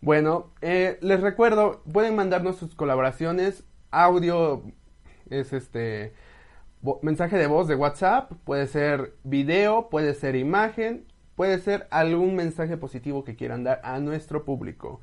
Bueno, 0.00 0.52
eh, 0.60 0.98
les 1.00 1.20
recuerdo, 1.20 1.82
pueden 1.92 2.14
mandarnos 2.14 2.56
sus 2.56 2.74
colaboraciones, 2.74 3.64
audio, 3.90 4.62
es 5.30 5.52
este, 5.52 6.12
mensaje 7.02 7.36
de 7.36 7.46
voz 7.46 7.68
de 7.68 7.74
WhatsApp, 7.74 8.32
puede 8.44 8.66
ser 8.66 9.14
video, 9.24 9.88
puede 9.88 10.14
ser 10.14 10.36
imagen, 10.36 11.06
puede 11.34 11.58
ser 11.58 11.86
algún 11.90 12.36
mensaje 12.36 12.76
positivo 12.76 13.24
que 13.24 13.36
quieran 13.36 13.64
dar 13.64 13.80
a 13.84 13.98
nuestro 13.98 14.44
público. 14.44 15.00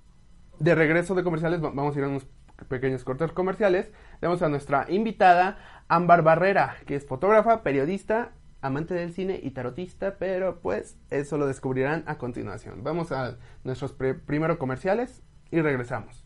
de 0.60 0.76
regreso 0.76 1.16
de 1.16 1.24
comerciales. 1.24 1.60
Vamos 1.60 1.96
a 1.96 1.98
ir 1.98 2.04
a 2.04 2.08
unos 2.08 2.28
pequeños 2.68 3.02
cortes 3.02 3.32
comerciales. 3.32 3.90
Tenemos 4.20 4.42
a 4.42 4.48
nuestra 4.48 4.86
invitada 4.88 5.58
Ámbar 5.88 6.22
Barrera, 6.22 6.76
que 6.86 6.94
es 6.94 7.04
fotógrafa, 7.04 7.64
periodista, 7.64 8.30
amante 8.60 8.94
del 8.94 9.12
cine 9.12 9.40
y 9.42 9.50
tarotista, 9.50 10.18
pero 10.18 10.60
pues 10.60 10.96
eso 11.10 11.36
lo 11.36 11.48
descubrirán 11.48 12.04
a 12.06 12.16
continuación. 12.18 12.84
Vamos 12.84 13.10
a 13.10 13.38
nuestros 13.64 13.92
primeros 13.92 14.58
comerciales 14.58 15.24
y 15.50 15.60
regresamos. 15.60 16.24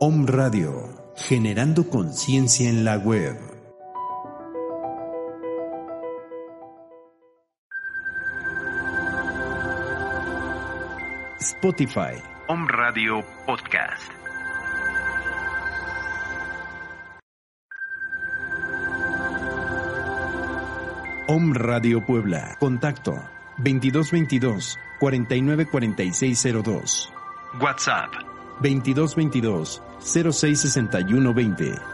Om 0.00 0.26
Radio, 0.26 1.12
generando 1.16 1.88
conciencia 1.88 2.68
en 2.68 2.84
la 2.84 2.98
web. 2.98 3.36
Spotify. 11.40 12.20
Om 12.48 12.66
Radio 12.68 13.24
Podcast. 13.46 14.10
Om 21.26 21.54
Radio 21.54 22.04
Puebla. 22.04 22.56
Contacto 22.60 23.33
2222 23.58 24.76
494602. 25.00 27.10
WhatsApp 27.60 28.10
2222 28.60 29.80
066120. 30.00 31.93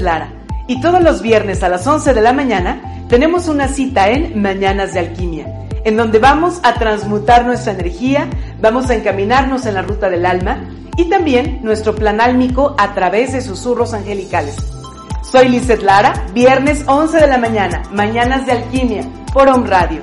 Lara 0.00 0.32
y 0.66 0.80
todos 0.80 1.02
los 1.02 1.22
viernes 1.22 1.62
a 1.62 1.68
las 1.68 1.86
11 1.86 2.14
de 2.14 2.20
la 2.20 2.32
mañana 2.32 3.04
tenemos 3.08 3.48
una 3.48 3.68
cita 3.68 4.08
en 4.08 4.40
Mañanas 4.40 4.94
de 4.94 5.00
Alquimia, 5.00 5.66
en 5.84 5.96
donde 5.96 6.18
vamos 6.18 6.60
a 6.62 6.74
transmutar 6.74 7.44
nuestra 7.44 7.72
energía, 7.72 8.28
vamos 8.60 8.88
a 8.88 8.94
encaminarnos 8.94 9.66
en 9.66 9.74
la 9.74 9.82
ruta 9.82 10.08
del 10.08 10.24
alma 10.24 10.68
y 10.96 11.08
también 11.10 11.60
nuestro 11.62 11.94
plan 11.94 12.20
álmico 12.20 12.74
a 12.78 12.94
través 12.94 13.32
de 13.32 13.40
susurros 13.40 13.92
angelicales. 13.92 14.56
Soy 15.22 15.48
Lizeth 15.48 15.82
Lara, 15.82 16.26
viernes 16.32 16.84
11 16.86 17.20
de 17.20 17.26
la 17.26 17.38
mañana, 17.38 17.82
Mañanas 17.92 18.46
de 18.46 18.52
Alquimia, 18.52 19.04
por 19.32 19.48
Home 19.48 19.68
Radio. 19.68 20.02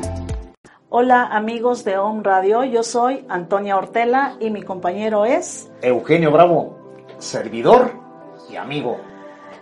Hola 0.90 1.26
amigos 1.26 1.84
de 1.86 1.98
Home 1.98 2.24
Radio, 2.24 2.64
yo 2.64 2.84
soy 2.84 3.26
Antonia 3.30 3.78
Ortela 3.78 4.38
y 4.40 4.50
mi 4.50 4.64
compañero 4.64 5.26
es 5.26 5.70
Eugenio 5.82 6.32
Bravo, 6.32 6.76
servidor 7.20 7.94
y 8.50 8.56
amigo. 8.56 8.98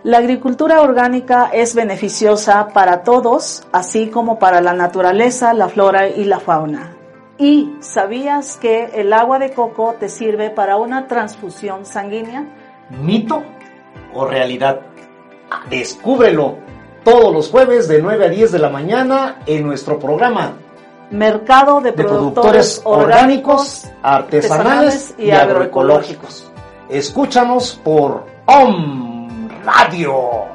La 0.04 0.18
agricultura 0.18 0.80
orgánica 0.80 1.50
es 1.52 1.74
beneficiosa 1.74 2.68
para 2.68 3.02
todos, 3.02 3.66
así 3.72 4.08
como 4.08 4.38
para 4.38 4.60
la 4.60 4.72
naturaleza, 4.72 5.52
la 5.54 5.68
flora 5.68 6.08
y 6.08 6.24
la 6.24 6.38
fauna. 6.38 6.94
¿Y 7.36 7.72
sabías 7.80 8.56
que 8.56 8.90
el 8.94 9.12
agua 9.12 9.40
de 9.40 9.52
coco 9.52 9.96
te 9.98 10.08
sirve 10.08 10.50
para 10.50 10.76
una 10.76 11.08
transfusión 11.08 11.84
sanguínea? 11.84 12.44
¿Mito 12.90 13.42
o 14.14 14.24
realidad? 14.24 14.80
Descúbrelo 15.68 16.58
todos 17.02 17.32
los 17.32 17.50
jueves 17.50 17.88
de 17.88 18.00
9 18.00 18.26
a 18.26 18.28
10 18.28 18.52
de 18.52 18.58
la 18.58 18.68
mañana 18.68 19.38
en 19.46 19.66
nuestro 19.66 19.98
programa 19.98 20.52
Mercado 21.10 21.80
de, 21.80 21.90
de 21.90 22.04
Productores, 22.04 22.82
orgánicos, 22.84 23.88
artesanales 24.02 25.14
y 25.18 25.30
agroecológicos. 25.30 26.50
Escúchanos 26.88 27.80
por 27.82 28.26
OM 28.46 29.07
Radio. 29.70 30.46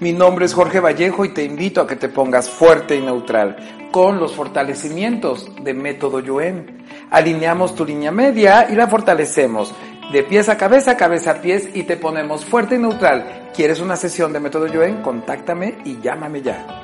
Mi 0.00 0.14
nombre 0.14 0.46
es 0.46 0.54
Jorge 0.54 0.80
Vallejo 0.80 1.26
y 1.26 1.34
te 1.34 1.44
invito 1.44 1.82
a 1.82 1.86
que 1.86 1.96
te 1.96 2.08
pongas 2.08 2.48
fuerte 2.48 2.96
y 2.96 3.02
neutral 3.02 3.90
con 3.92 4.18
los 4.18 4.34
fortalecimientos 4.34 5.50
de 5.62 5.74
Método 5.74 6.20
Yuen. 6.20 6.86
Alineamos 7.10 7.74
tu 7.74 7.84
línea 7.84 8.10
media 8.10 8.66
y 8.70 8.76
la 8.76 8.88
fortalecemos 8.88 9.74
de 10.10 10.22
pies 10.22 10.48
a 10.48 10.56
cabeza, 10.56 10.96
cabeza 10.96 11.32
a 11.32 11.42
pies 11.42 11.68
y 11.74 11.82
te 11.82 11.98
ponemos 11.98 12.46
fuerte 12.46 12.76
y 12.76 12.78
neutral. 12.78 13.50
¿Quieres 13.54 13.80
una 13.80 13.94
sesión 13.94 14.32
de 14.32 14.40
Método 14.40 14.68
Yuen? 14.68 15.02
Contáctame 15.02 15.76
y 15.84 16.00
llámame 16.00 16.40
ya. 16.40 16.83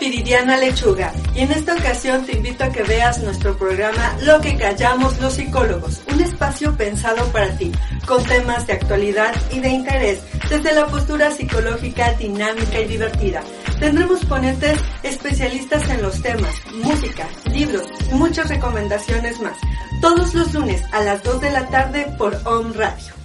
Viridiana 0.00 0.56
Lechuga 0.56 1.12
y 1.34 1.40
en 1.40 1.52
esta 1.52 1.74
ocasión 1.74 2.24
te 2.24 2.32
invito 2.32 2.64
a 2.64 2.72
que 2.72 2.82
veas 2.82 3.22
nuestro 3.22 3.56
programa 3.56 4.16
Lo 4.22 4.40
que 4.40 4.56
callamos 4.56 5.20
los 5.20 5.34
psicólogos, 5.34 6.00
un 6.10 6.20
espacio 6.20 6.74
pensado 6.74 7.22
para 7.26 7.54
ti, 7.58 7.70
con 8.06 8.24
temas 8.24 8.66
de 8.66 8.72
actualidad 8.72 9.34
y 9.52 9.60
de 9.60 9.68
interés, 9.68 10.20
desde 10.48 10.72
la 10.72 10.86
postura 10.86 11.30
psicológica 11.30 12.14
dinámica 12.14 12.80
y 12.80 12.86
divertida. 12.86 13.42
Tendremos 13.78 14.24
ponentes 14.24 14.78
especialistas 15.02 15.88
en 15.90 16.00
los 16.00 16.20
temas, 16.22 16.54
música, 16.82 17.28
libros 17.52 17.86
y 18.10 18.14
muchas 18.14 18.48
recomendaciones 18.48 19.38
más, 19.40 19.58
todos 20.00 20.34
los 20.34 20.54
lunes 20.54 20.82
a 20.92 21.02
las 21.02 21.22
2 21.22 21.42
de 21.42 21.50
la 21.50 21.68
tarde 21.68 22.06
por 22.16 22.40
Home 22.46 22.72
Radio. 22.74 23.19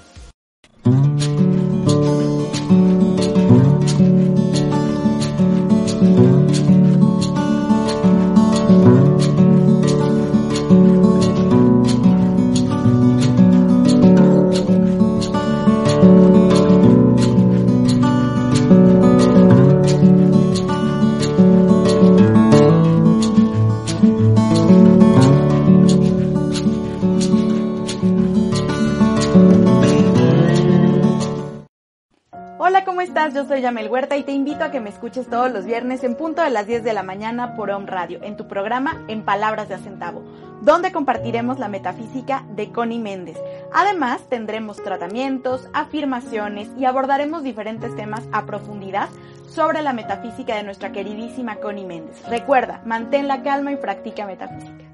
Soy 33.48 33.62
Yamel 33.62 33.90
Huerta 33.90 34.18
y 34.18 34.24
te 34.24 34.32
invito 34.32 34.64
a 34.64 34.72
que 34.72 34.80
me 34.80 34.90
escuches 34.90 35.30
todos 35.30 35.52
los 35.52 35.66
viernes 35.66 36.04
en 36.04 36.16
punto 36.16 36.42
de 36.42 36.50
las 36.50 36.66
10 36.66 36.84
de 36.84 36.94
la 36.94 37.04
mañana 37.04 37.56
por 37.56 37.70
Home 37.70 37.86
Radio, 37.86 38.20
en 38.24 38.38
tu 38.38 38.48
programa 38.48 39.04
En 39.08 39.24
Palabras 39.24 39.70
de 39.70 39.76
Acentavo, 39.76 40.24
donde 40.62 40.92
compartiremos 40.92 41.60
la 41.60 41.68
metafísica 41.68 42.44
de 42.56 42.72
Connie 42.72 42.98
Méndez. 42.98 43.38
Además, 43.72 44.22
tendremos 44.30 44.82
tratamientos, 44.82 45.70
afirmaciones 45.74 46.70
y 46.76 46.86
abordaremos 46.86 47.44
diferentes 47.44 47.96
temas 47.96 48.24
a 48.32 48.48
profundidad 48.48 49.10
sobre 49.48 49.84
la 49.84 49.94
metafísica 49.94 50.56
de 50.56 50.64
nuestra 50.64 50.92
queridísima 50.92 51.58
Connie 51.58 51.86
Méndez. 51.86 52.28
Recuerda, 52.28 52.82
mantén 52.84 53.28
la 53.28 53.44
calma 53.44 53.72
y 53.72 53.76
practica 53.76 54.26
metafísica. 54.26 54.85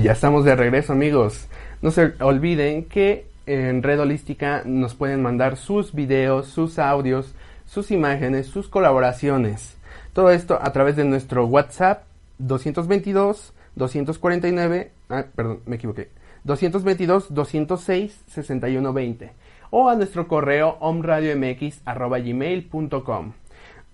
Y 0.00 0.04
ya 0.04 0.12
estamos 0.12 0.46
de 0.46 0.56
regreso 0.56 0.94
amigos. 0.94 1.46
No 1.82 1.90
se 1.90 2.14
olviden 2.20 2.86
que 2.86 3.26
en 3.44 3.82
Red 3.82 4.00
Holística 4.00 4.62
nos 4.64 4.94
pueden 4.94 5.20
mandar 5.20 5.58
sus 5.58 5.92
videos, 5.92 6.46
sus 6.46 6.78
audios, 6.78 7.34
sus 7.66 7.90
imágenes, 7.90 8.46
sus 8.46 8.68
colaboraciones. 8.68 9.76
Todo 10.14 10.30
esto 10.30 10.58
a 10.58 10.72
través 10.72 10.96
de 10.96 11.04
nuestro 11.04 11.44
WhatsApp 11.44 12.04
222 12.38 13.52
249, 13.74 14.90
ah, 15.10 15.26
perdón, 15.36 15.60
me 15.66 15.76
equivoqué. 15.76 16.08
222 16.44 17.34
206 17.34 18.24
6120 18.26 19.32
o 19.68 19.90
a 19.90 19.96
nuestro 19.96 20.26
correo 20.26 20.78
omradiomx@gmail.com. 20.80 23.32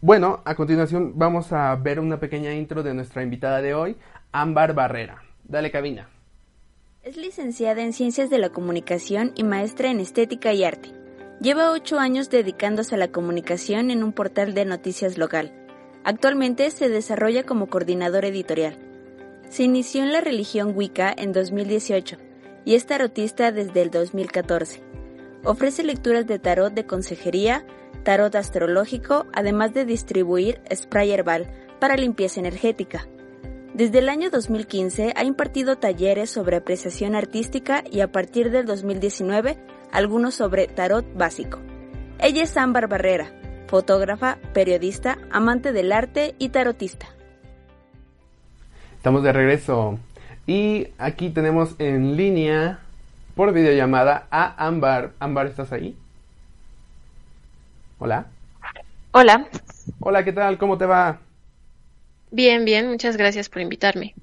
Bueno, 0.01 0.41
a 0.45 0.55
continuación 0.55 1.15
vamos 1.17 1.53
a 1.53 1.75
ver 1.75 1.99
una 1.99 2.21
pequeña 2.21 2.55
intro 2.55 2.85
de 2.85 2.95
nuestra 2.95 3.25
invitada 3.25 3.61
de 3.61 3.75
hoy, 3.75 3.97
Ámbar 4.31 4.73
Barrera. 4.73 5.26
Dale 5.49 5.71
cabina. 5.71 6.09
Es 7.05 7.17
licenciada 7.17 7.83
en 7.83 7.93
Ciencias 7.93 8.31
de 8.31 8.39
la 8.39 8.51
Comunicación 8.51 9.31
y 9.37 9.45
maestra 9.45 9.91
en 9.91 10.01
Estética 10.01 10.53
y 10.53 10.65
Arte. 10.65 10.91
Lleva 11.41 11.71
ocho 11.71 12.01
años 12.01 12.31
dedicándose 12.31 12.97
a 12.97 12.99
la 12.99 13.13
comunicación 13.13 13.93
en 13.93 14.03
un 14.03 14.13
portal 14.13 14.55
de 14.55 14.65
noticias 14.65 15.19
local. 15.19 15.53
Actualmente 16.03 16.69
se 16.73 16.89
desarrolla 16.89 17.45
como 17.45 17.69
coordinador 17.69 18.25
editorial. 18.25 18.77
Se 19.49 19.63
inició 19.63 20.03
en 20.03 20.13
la 20.13 20.21
religión 20.21 20.73
Wicca 20.75 21.15
en 21.17 21.33
2018 21.33 22.17
y 22.65 22.75
es 22.75 22.87
tarotista 22.87 23.53
desde 23.53 23.83
el 23.83 23.91
2014. 23.91 24.83
Ofrece 25.45 25.85
lecturas 25.85 26.27
de 26.27 26.41
tarot 26.41 26.75
de 26.75 26.87
consejería, 26.87 27.65
tarot 28.03 28.35
astrológico, 28.35 29.27
además 29.33 29.75
de 29.75 29.85
distribuir 29.85 30.61
spray 30.75 31.13
herbal 31.13 31.47
para 31.79 31.97
limpieza 31.97 32.41
energética. 32.41 33.07
Desde 33.77 33.99
el 33.99 34.09
año 34.09 34.31
2015 34.31 35.13
ha 35.15 35.25
impartido 35.25 35.77
talleres 35.77 36.31
sobre 36.31 36.57
apreciación 36.57 37.15
artística 37.15 37.85
y 37.93 38.01
a 38.01 38.11
partir 38.11 38.51
del 38.51 38.65
2019 38.65 39.59
algunos 39.93 40.35
sobre 40.35 40.67
tarot 40.67 41.05
básico. 41.15 41.59
Ella 42.19 42.45
es 42.45 42.57
Ámbar 42.57 42.89
Barrera, 42.89 43.31
fotógrafa, 43.67 44.39
periodista, 44.55 45.19
amante 45.31 45.75
del 45.75 45.93
arte 45.93 46.35
y 46.39 46.49
tarotista. 46.49 47.07
Estamos 48.97 49.23
de 49.23 49.35
regreso 49.35 49.99
y 50.47 50.89
aquí 50.97 51.29
tenemos 51.29 51.75
en 51.79 52.17
línea 52.17 52.79
por 53.35 53.53
videollamada 53.53 54.27
a 54.31 54.67
Ámbar. 54.69 55.13
Ámbar, 55.21 55.49
¿estás 55.49 55.71
ahí? 55.73 55.95
Hola. 57.99 58.25
Hola. 59.13 59.47
Hola, 60.01 60.25
¿qué 60.25 60.33
tal? 60.33 60.57
¿Cómo 60.57 60.79
te 60.79 60.87
va? 60.87 61.26
Bien, 62.31 62.65
bien, 62.65 62.89
muchas 62.89 63.17
gracias 63.17 63.49
por 63.49 63.63
invitarme. 63.63 64.15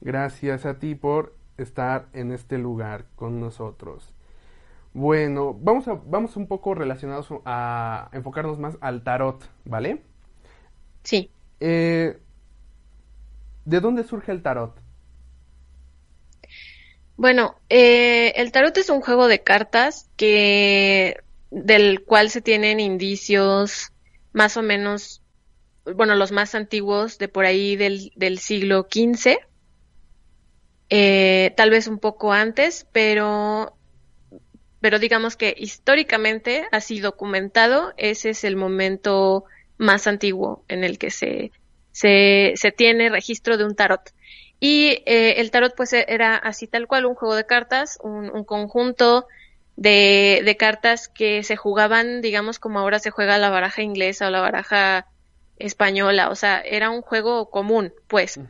Gracias 0.00 0.66
a 0.66 0.78
ti 0.78 0.94
por 0.94 1.34
estar 1.58 2.06
en 2.12 2.32
este 2.32 2.58
lugar 2.58 3.06
con 3.16 3.40
nosotros. 3.40 4.12
Bueno, 4.92 5.54
vamos 5.54 5.86
a 5.88 6.00
vamos 6.04 6.36
un 6.36 6.46
poco 6.46 6.74
relacionados 6.74 7.28
a 7.44 8.08
enfocarnos 8.12 8.58
más 8.58 8.76
al 8.80 9.04
tarot, 9.04 9.48
¿vale? 9.64 10.02
Sí. 11.04 11.30
Eh, 11.60 12.18
¿De 13.64 13.80
dónde 13.80 14.04
surge 14.04 14.32
el 14.32 14.42
tarot? 14.42 14.80
Bueno, 17.16 17.56
eh, 17.68 18.32
el 18.36 18.50
tarot 18.50 18.76
es 18.78 18.88
un 18.88 19.00
juego 19.00 19.28
de 19.28 19.42
cartas 19.42 20.08
que 20.16 21.18
del 21.50 22.04
cual 22.04 22.30
se 22.30 22.40
tienen 22.40 22.80
indicios 22.80 23.92
más 24.32 24.56
o 24.56 24.62
menos, 24.62 25.19
bueno, 25.94 26.14
los 26.14 26.32
más 26.32 26.54
antiguos 26.54 27.18
de 27.18 27.28
por 27.28 27.44
ahí 27.44 27.76
del, 27.76 28.12
del 28.16 28.38
siglo 28.38 28.88
XV, 28.90 29.38
eh, 30.90 31.52
tal 31.56 31.70
vez 31.70 31.86
un 31.86 31.98
poco 31.98 32.32
antes, 32.32 32.86
pero, 32.92 33.76
pero 34.80 34.98
digamos 34.98 35.36
que 35.36 35.54
históricamente, 35.56 36.66
así 36.72 37.00
documentado, 37.00 37.94
ese 37.96 38.30
es 38.30 38.44
el 38.44 38.56
momento 38.56 39.44
más 39.78 40.06
antiguo 40.06 40.64
en 40.68 40.82
el 40.82 40.98
que 40.98 41.10
se, 41.10 41.52
se, 41.92 42.52
se 42.56 42.72
tiene 42.72 43.08
registro 43.08 43.56
de 43.56 43.64
un 43.64 43.76
tarot. 43.76 44.12
Y 44.58 45.02
eh, 45.06 45.34
el 45.38 45.50
tarot 45.50 45.74
pues 45.76 45.92
era 45.92 46.36
así 46.36 46.66
tal 46.66 46.86
cual, 46.86 47.06
un 47.06 47.14
juego 47.14 47.34
de 47.34 47.46
cartas, 47.46 47.98
un, 48.02 48.30
un 48.30 48.44
conjunto 48.44 49.26
de, 49.76 50.42
de, 50.44 50.56
cartas 50.56 51.08
que 51.08 51.42
se 51.42 51.56
jugaban, 51.56 52.20
digamos, 52.20 52.58
como 52.58 52.80
ahora 52.80 52.98
se 52.98 53.10
juega 53.10 53.38
la 53.38 53.48
baraja 53.48 53.80
inglesa 53.80 54.26
o 54.26 54.30
la 54.30 54.40
baraja 54.40 55.06
española, 55.60 56.30
o 56.30 56.34
sea, 56.34 56.60
era 56.60 56.90
un 56.90 57.02
juego 57.02 57.50
común, 57.50 57.92
pues. 58.08 58.40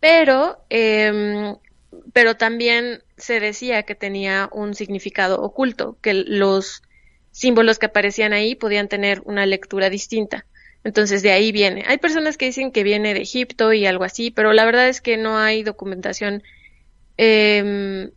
Pero, 0.00 0.64
eh, 0.70 1.54
pero 2.12 2.36
también 2.36 3.02
se 3.16 3.40
decía 3.40 3.82
que 3.82 3.94
tenía 3.94 4.48
un 4.52 4.74
significado 4.74 5.42
oculto, 5.42 5.98
que 6.00 6.14
los 6.14 6.82
símbolos 7.32 7.78
que 7.78 7.86
aparecían 7.86 8.32
ahí 8.32 8.54
podían 8.54 8.88
tener 8.88 9.22
una 9.24 9.46
lectura 9.46 9.90
distinta. 9.90 10.46
Entonces 10.82 11.22
de 11.22 11.32
ahí 11.32 11.52
viene. 11.52 11.84
Hay 11.86 11.98
personas 11.98 12.38
que 12.38 12.46
dicen 12.46 12.72
que 12.72 12.82
viene 12.82 13.12
de 13.12 13.20
Egipto 13.20 13.72
y 13.72 13.84
algo 13.84 14.04
así, 14.04 14.30
pero 14.30 14.52
la 14.54 14.64
verdad 14.64 14.88
es 14.88 15.00
que 15.02 15.18
no 15.18 15.36
hay 15.38 15.62
documentación 15.62 16.42
eh, 17.18 18.10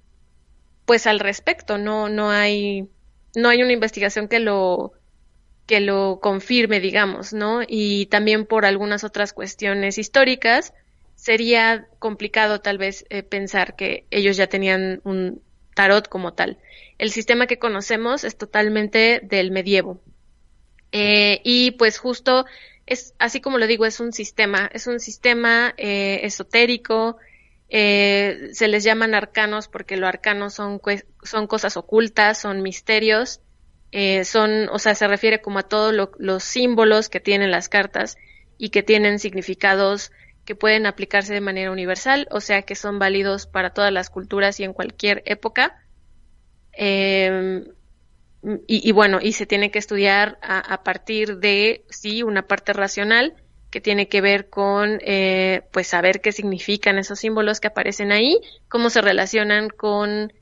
pues 0.85 1.07
al 1.07 1.19
respecto, 1.19 1.77
no, 1.77 2.09
no 2.09 2.29
hay, 2.29 2.87
no 3.35 3.49
hay 3.49 3.61
una 3.63 3.73
investigación 3.73 4.27
que 4.27 4.39
lo, 4.39 4.93
que 5.65 5.79
lo 5.79 6.19
confirme, 6.21 6.79
digamos, 6.79 7.33
¿no? 7.33 7.61
Y 7.67 8.07
también 8.07 8.45
por 8.45 8.65
algunas 8.65 9.03
otras 9.03 9.33
cuestiones 9.33 9.97
históricas, 9.97 10.73
sería 11.15 11.87
complicado 11.99 12.59
tal 12.59 12.77
vez 12.77 13.05
eh, 13.09 13.23
pensar 13.23 13.75
que 13.75 14.05
ellos 14.11 14.35
ya 14.35 14.47
tenían 14.47 15.01
un 15.03 15.41
tarot 15.73 16.07
como 16.09 16.33
tal. 16.33 16.57
El 16.97 17.11
sistema 17.11 17.47
que 17.47 17.59
conocemos 17.59 18.23
es 18.23 18.37
totalmente 18.37 19.21
del 19.23 19.51
medievo. 19.51 19.99
Eh, 20.91 21.41
y 21.43 21.71
pues 21.71 21.97
justo 21.97 22.45
es, 22.85 23.15
así 23.17 23.41
como 23.41 23.57
lo 23.57 23.67
digo, 23.67 23.85
es 23.85 23.99
un 23.99 24.13
sistema, 24.13 24.69
es 24.73 24.87
un 24.87 24.99
sistema 24.99 25.73
eh, 25.77 26.21
esotérico, 26.23 27.17
eh, 27.69 28.49
se 28.51 28.67
les 28.67 28.83
llaman 28.83 29.15
arcanos 29.15 29.67
porque 29.67 29.97
lo 29.97 30.07
arcano 30.07 30.49
son, 30.49 30.79
son 31.23 31.47
cosas 31.47 31.77
ocultas, 31.77 32.39
son 32.39 32.61
misterios, 32.61 33.41
eh, 33.95 34.25
son, 34.25 34.69
o 34.69 34.79
sea, 34.79 34.95
se 34.95 35.07
refiere 35.07 35.39
como 35.39 35.59
a 35.59 35.63
todos 35.63 35.93
lo, 35.93 36.11
los 36.17 36.43
símbolos 36.43 37.09
que 37.09 37.19
tienen 37.19 37.51
las 37.51 37.69
cartas 37.69 38.17
y 38.57 38.69
que 38.69 38.81
tienen 38.81 39.19
significados 39.19 40.11
que 40.45 40.55
pueden 40.55 40.87
aplicarse 40.87 41.31
de 41.31 41.41
manera 41.41 41.71
universal, 41.71 42.27
o 42.31 42.41
sea, 42.41 42.63
que 42.63 42.73
son 42.73 42.97
válidos 42.97 43.45
para 43.45 43.69
todas 43.69 43.93
las 43.93 44.09
culturas 44.09 44.59
y 44.59 44.63
en 44.63 44.73
cualquier 44.73 45.21
época. 45.27 45.79
Eh, 46.73 47.65
y, 48.65 48.89
y, 48.89 48.91
bueno, 48.93 49.19
y 49.21 49.33
se 49.33 49.45
tiene 49.45 49.69
que 49.69 49.77
estudiar 49.77 50.39
a, 50.41 50.57
a, 50.57 50.83
partir 50.83 51.37
de, 51.37 51.85
sí, 51.89 52.23
una 52.23 52.47
parte 52.47 52.73
racional 52.73 53.35
que 53.69 53.79
tiene 53.79 54.07
que 54.07 54.21
ver 54.21 54.49
con, 54.49 54.99
eh, 55.05 55.61
pues, 55.71 55.85
saber 55.85 56.19
qué 56.19 56.31
significan 56.31 56.97
esos 56.97 57.19
símbolos 57.19 57.59
que 57.59 57.67
aparecen 57.67 58.11
ahí, 58.11 58.39
cómo 58.69 58.89
se 58.89 59.01
relacionan 59.01 59.69
con, 59.69 60.33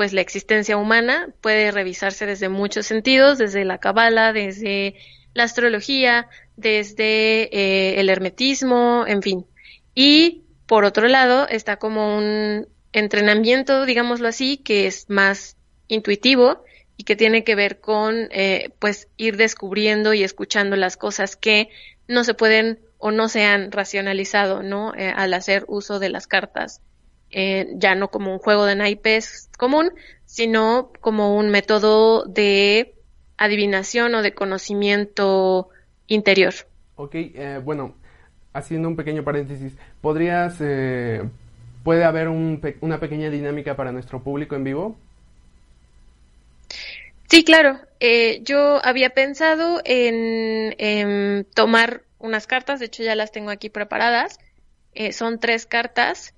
pues, 0.00 0.14
la 0.14 0.22
existencia 0.22 0.78
humana. 0.78 1.28
Puede 1.42 1.70
revisarse 1.72 2.24
desde 2.24 2.48
muchos 2.48 2.86
sentidos, 2.86 3.36
desde 3.36 3.66
la 3.66 3.76
cabala, 3.76 4.32
desde 4.32 4.94
la 5.34 5.42
astrología, 5.42 6.26
desde 6.56 7.54
eh, 7.54 8.00
el 8.00 8.08
hermetismo, 8.08 9.04
en 9.06 9.20
fin. 9.20 9.46
Y, 9.94 10.44
por 10.64 10.86
otro 10.86 11.06
lado, 11.06 11.46
está 11.46 11.76
como 11.76 12.16
un 12.16 12.66
entrenamiento, 12.94 13.84
digámoslo 13.84 14.26
así, 14.26 14.56
que 14.56 14.86
es 14.86 15.10
más 15.10 15.58
intuitivo, 15.86 16.64
y 16.96 17.04
que 17.04 17.14
tiene 17.14 17.44
que 17.44 17.54
ver 17.54 17.80
con 17.80 18.28
eh, 18.30 18.70
pues 18.78 19.06
ir 19.18 19.36
descubriendo 19.36 20.14
y 20.14 20.24
escuchando 20.24 20.76
las 20.76 20.96
cosas 20.96 21.36
que 21.36 21.68
no 22.08 22.24
se 22.24 22.32
pueden 22.32 22.78
o 22.96 23.10
no 23.10 23.28
se 23.28 23.44
han 23.44 23.70
racionalizado 23.70 24.62
no 24.62 24.94
eh, 24.94 25.12
al 25.14 25.34
hacer 25.34 25.66
uso 25.68 25.98
de 25.98 26.08
las 26.08 26.26
cartas 26.26 26.80
eh, 27.30 27.68
ya 27.74 27.94
no 27.94 28.08
como 28.08 28.32
un 28.32 28.38
juego 28.38 28.64
de 28.64 28.76
naipes 28.76 29.50
común 29.58 29.92
sino 30.24 30.92
como 31.00 31.36
un 31.36 31.50
método 31.50 32.24
de 32.24 32.94
adivinación 33.36 34.14
o 34.14 34.22
de 34.22 34.34
conocimiento 34.34 35.68
interior 36.06 36.54
Ok, 36.96 37.14
eh, 37.14 37.60
bueno 37.64 37.94
haciendo 38.52 38.88
un 38.88 38.96
pequeño 38.96 39.22
paréntesis 39.24 39.72
podrías 40.00 40.56
puede 41.84 42.04
haber 42.04 42.28
un, 42.28 42.60
una 42.80 43.00
pequeña 43.00 43.30
dinámica 43.30 43.76
para 43.76 43.92
nuestro 43.92 44.22
público 44.22 44.56
en 44.56 44.64
vivo 44.64 44.96
Sí, 47.30 47.44
claro. 47.44 47.78
Eh, 48.00 48.40
yo 48.42 48.84
había 48.84 49.10
pensado 49.10 49.80
en, 49.84 50.74
en, 50.78 51.46
tomar 51.54 52.02
unas 52.18 52.48
cartas, 52.48 52.80
de 52.80 52.86
hecho 52.86 53.04
ya 53.04 53.14
las 53.14 53.30
tengo 53.30 53.50
aquí 53.50 53.70
preparadas. 53.70 54.40
Eh, 54.94 55.12
son 55.12 55.38
tres 55.38 55.64
cartas. 55.64 56.34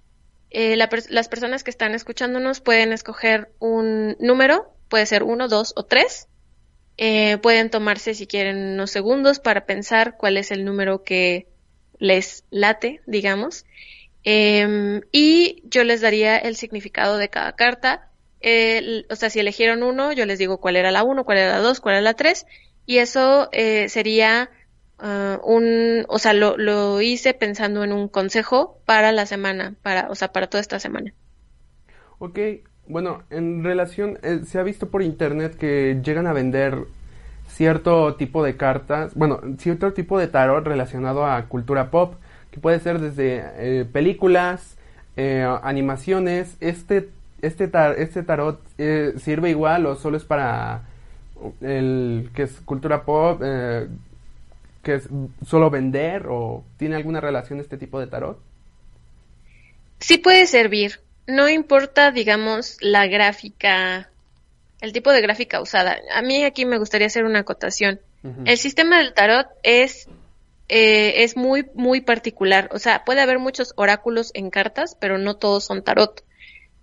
Eh, 0.53 0.77
la, 0.77 0.89
las 1.09 1.29
personas 1.29 1.65
que 1.65 1.71
están 1.71 1.95
escuchándonos 1.95 2.61
pueden 2.61 2.93
escoger 2.93 3.53
un 3.59 4.17
número, 4.21 4.73
puede 4.89 5.07
ser 5.07 5.23
uno, 5.23 5.49
dos 5.49 5.73
o 5.77 5.85
tres. 5.85 6.29
Eh, 6.99 7.39
pueden 7.39 7.71
tomarse 7.71 8.15
si 8.15 8.27
quieren 8.27 8.75
unos 8.75 8.91
segundos 8.91 9.41
para 9.41 9.65
pensar 9.65 10.17
cuál 10.19 10.37
es 10.37 10.51
el 10.51 10.65
número 10.65 11.05
que 11.05 11.49
les 11.99 12.45
late, 12.51 13.01
digamos. 13.07 13.65
Em, 14.25 15.01
y 15.11 15.63
yo 15.65 15.85
les 15.85 16.01
daría 16.01 16.37
el 16.37 16.55
significado 16.57 17.17
de 17.19 17.29
cada 17.29 17.57
carta 17.57 18.13
eh, 18.43 19.05
o 19.09 19.17
sea, 19.17 19.31
si 19.31 19.39
eligieron 19.39 19.83
uno, 19.83 20.13
yo 20.13 20.27
les 20.27 20.39
digo 20.39 20.59
cuál 20.59 20.77
era 20.77 20.91
la 20.91 21.05
uno, 21.05 21.25
cuál 21.25 21.39
era 21.39 21.53
la 21.53 21.59
dos, 21.59 21.81
cuál 21.81 21.95
era 21.97 22.03
la 22.03 22.15
tres, 22.15 22.45
y 22.87 22.99
eso 22.99 23.49
eh, 23.53 23.89
sería 23.89 24.51
uh, 25.03 25.39
un, 25.45 26.05
o 26.09 26.19
sea, 26.19 26.33
lo, 26.33 26.57
lo 26.57 27.01
hice 27.01 27.35
pensando 27.35 27.85
en 27.85 27.93
un 27.93 28.09
consejo 28.09 28.79
para 28.87 29.13
la 29.13 29.27
semana, 29.27 29.75
para, 29.83 30.09
o 30.09 30.15
sea, 30.15 30.33
para 30.33 30.47
toda 30.47 30.61
esta 30.61 30.79
semana. 30.79 31.13
Ok, 32.19 32.39
bueno, 32.87 33.23
en 33.31 33.65
relación, 33.65 34.19
eh, 34.23 34.43
se 34.47 34.59
ha 34.59 34.63
visto 34.63 34.89
por 34.89 35.03
internet 35.03 35.57
que 35.57 36.01
llegan 36.05 36.27
a 36.27 36.33
vender 36.33 36.79
cierto 37.49 38.15
tipo 38.17 38.45
de 38.45 38.57
cartas, 38.57 39.15
bueno, 39.15 39.41
cierto 39.59 39.93
tipo 39.93 40.19
de 40.19 40.29
tarot 40.29 40.65
relacionado 40.65 41.27
a 41.27 41.47
cultura 41.47 41.91
pop, 41.91 42.15
que 42.51 42.61
puede 42.61 42.81
ser 42.81 43.01
desde 43.01 43.43
eh, 43.57 43.85
películas, 43.85 44.77
eh, 45.17 45.47
animaciones, 45.63 46.57
este 46.61 47.09
este, 47.41 47.67
tar 47.67 47.99
este 47.99 48.23
tarot 48.23 48.61
sirve 49.17 49.51
igual 49.51 49.85
o 49.87 49.97
solo 49.97 50.17
es 50.17 50.25
para 50.25 50.83
el 51.61 52.31
que 52.37 52.45
es 52.45 52.61
cultura 52.61 53.03
pop, 53.03 53.43
que 54.83 54.95
es 54.95 55.09
solo 55.47 55.71
vender 55.71 56.27
o 56.29 56.65
tiene 56.77 56.97
alguna 56.97 57.21
relación 57.21 57.61
este 57.61 57.79
tipo 57.79 58.01
de 58.01 58.07
tarot? 58.07 58.39
Sí 60.01 60.19
puede 60.19 60.47
servir, 60.47 61.01
no 61.27 61.49
importa, 61.49 62.11
digamos, 62.11 62.77
la 62.81 63.07
gráfica, 63.07 64.11
el 64.81 64.93
tipo 64.93 65.13
de 65.13 65.21
gráfica 65.21 65.61
usada. 65.61 65.99
A 66.15 66.23
mí 66.23 66.45
aquí 66.45 66.65
me 66.65 66.79
gustaría 66.79 67.07
hacer 67.07 67.25
una 67.25 67.41
acotación. 67.41 68.01
Uh 68.25 68.29
-huh. 68.29 68.43
El 68.47 68.59
sistema 68.59 68.99
del 68.99 69.15
tarot 69.15 69.47
es 69.63 70.09
eh, 70.69 71.25
es 71.25 71.37
muy 71.37 71.67
muy 71.75 72.01
particular, 72.01 72.69
o 72.73 72.79
sea, 72.79 73.05
puede 73.05 73.21
haber 73.21 73.39
muchos 73.39 73.75
oráculos 73.77 74.31
en 74.35 74.51
cartas, 74.51 74.97
pero 74.99 75.19
no 75.19 75.37
todos 75.37 75.65
son 75.65 75.83
tarot. 75.83 76.25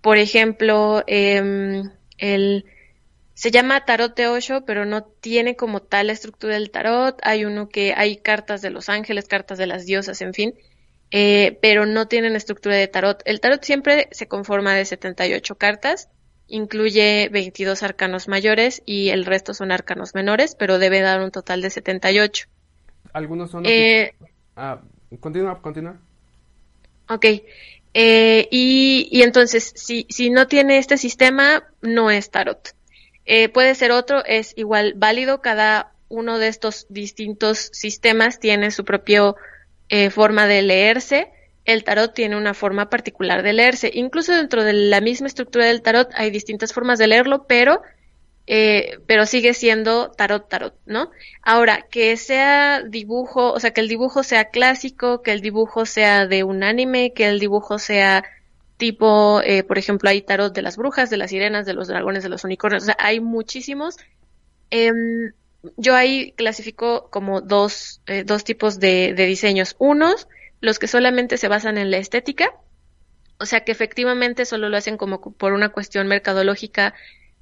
Por 0.00 0.16
ejemplo, 0.16 1.02
eh, 1.06 1.82
el, 2.18 2.64
se 3.40 3.50
llama 3.50 3.86
tarot 3.86 4.14
de 4.14 4.26
Osho, 4.26 4.66
pero 4.66 4.84
no 4.84 5.02
tiene 5.02 5.56
como 5.56 5.80
tal 5.80 6.08
la 6.08 6.12
estructura 6.12 6.56
del 6.56 6.70
tarot. 6.70 7.18
Hay 7.22 7.46
uno 7.46 7.70
que 7.70 7.94
hay 7.96 8.18
cartas 8.18 8.60
de 8.60 8.68
los 8.68 8.90
ángeles, 8.90 9.28
cartas 9.28 9.56
de 9.56 9.66
las 9.66 9.86
diosas, 9.86 10.20
en 10.20 10.34
fin, 10.34 10.54
eh, 11.10 11.58
pero 11.62 11.86
no 11.86 12.06
tienen 12.06 12.36
estructura 12.36 12.76
de 12.76 12.86
tarot. 12.86 13.22
El 13.24 13.40
tarot 13.40 13.64
siempre 13.64 14.08
se 14.10 14.28
conforma 14.28 14.74
de 14.74 14.84
78 14.84 15.54
cartas, 15.54 16.10
incluye 16.48 17.30
22 17.32 17.82
arcanos 17.82 18.28
mayores 18.28 18.82
y 18.84 19.08
el 19.08 19.24
resto 19.24 19.54
son 19.54 19.72
arcanos 19.72 20.14
menores, 20.14 20.54
pero 20.54 20.78
debe 20.78 21.00
dar 21.00 21.22
un 21.22 21.30
total 21.30 21.62
de 21.62 21.70
78. 21.70 22.46
Algunos 23.14 23.52
son... 23.52 23.64
Eh, 23.64 24.12
ah, 24.54 24.82
continúa, 25.18 25.62
continúa. 25.62 25.96
Ok. 27.08 27.24
Eh, 27.94 28.48
y, 28.50 29.08
y, 29.10 29.22
entonces, 29.22 29.72
si, 29.76 30.04
si 30.10 30.28
no 30.28 30.46
tiene 30.46 30.76
este 30.76 30.98
sistema, 30.98 31.64
no 31.80 32.10
es 32.10 32.30
tarot. 32.30 32.74
Eh, 33.26 33.48
puede 33.48 33.74
ser 33.74 33.92
otro, 33.92 34.24
es 34.24 34.52
igual 34.56 34.94
válido. 34.96 35.40
Cada 35.40 35.92
uno 36.08 36.38
de 36.38 36.48
estos 36.48 36.86
distintos 36.88 37.70
sistemas 37.72 38.40
tiene 38.40 38.70
su 38.70 38.84
propia 38.84 39.34
eh, 39.88 40.10
forma 40.10 40.46
de 40.46 40.62
leerse. 40.62 41.30
El 41.64 41.84
tarot 41.84 42.14
tiene 42.14 42.36
una 42.36 42.54
forma 42.54 42.90
particular 42.90 43.42
de 43.42 43.52
leerse. 43.52 43.90
Incluso 43.94 44.32
dentro 44.34 44.64
de 44.64 44.72
la 44.72 45.00
misma 45.00 45.26
estructura 45.26 45.66
del 45.66 45.82
tarot 45.82 46.10
hay 46.14 46.30
distintas 46.30 46.72
formas 46.72 46.98
de 46.98 47.06
leerlo, 47.06 47.46
pero 47.46 47.82
eh, 48.52 48.98
pero 49.06 49.26
sigue 49.26 49.54
siendo 49.54 50.10
tarot, 50.10 50.48
tarot, 50.48 50.74
¿no? 50.84 51.12
Ahora, 51.40 51.86
que 51.88 52.16
sea 52.16 52.82
dibujo, 52.82 53.52
o 53.52 53.60
sea, 53.60 53.70
que 53.70 53.80
el 53.80 53.86
dibujo 53.86 54.24
sea 54.24 54.46
clásico, 54.46 55.22
que 55.22 55.30
el 55.30 55.40
dibujo 55.40 55.86
sea 55.86 56.26
de 56.26 56.42
un 56.42 56.64
anime, 56.64 57.12
que 57.12 57.28
el 57.28 57.38
dibujo 57.38 57.78
sea 57.78 58.24
tipo, 58.80 59.42
eh, 59.44 59.62
por 59.62 59.78
ejemplo, 59.78 60.10
hay 60.10 60.22
tarot 60.22 60.52
de 60.52 60.62
las 60.62 60.76
brujas, 60.76 61.10
de 61.10 61.18
las 61.18 61.30
sirenas, 61.30 61.66
de 61.66 61.74
los 61.74 61.86
dragones, 61.86 62.24
de 62.24 62.30
los 62.30 62.44
unicornios, 62.44 62.82
o 62.82 62.86
sea, 62.86 62.96
hay 62.98 63.20
muchísimos. 63.20 63.96
Em, 64.70 65.32
yo 65.76 65.94
ahí 65.94 66.32
clasifico 66.32 67.10
como 67.10 67.42
dos, 67.42 68.00
eh, 68.06 68.24
dos 68.24 68.42
tipos 68.42 68.80
de, 68.80 69.12
de 69.14 69.26
diseños. 69.26 69.76
Unos, 69.78 70.26
los 70.60 70.78
que 70.78 70.88
solamente 70.88 71.36
se 71.36 71.48
basan 71.48 71.76
en 71.76 71.90
la 71.90 71.98
estética, 71.98 72.54
o 73.38 73.46
sea 73.46 73.60
que 73.64 73.72
efectivamente 73.72 74.46
solo 74.46 74.68
lo 74.68 74.76
hacen 74.76 74.96
como 74.96 75.20
por 75.20 75.52
una 75.52 75.68
cuestión 75.68 76.08
mercadológica 76.08 76.94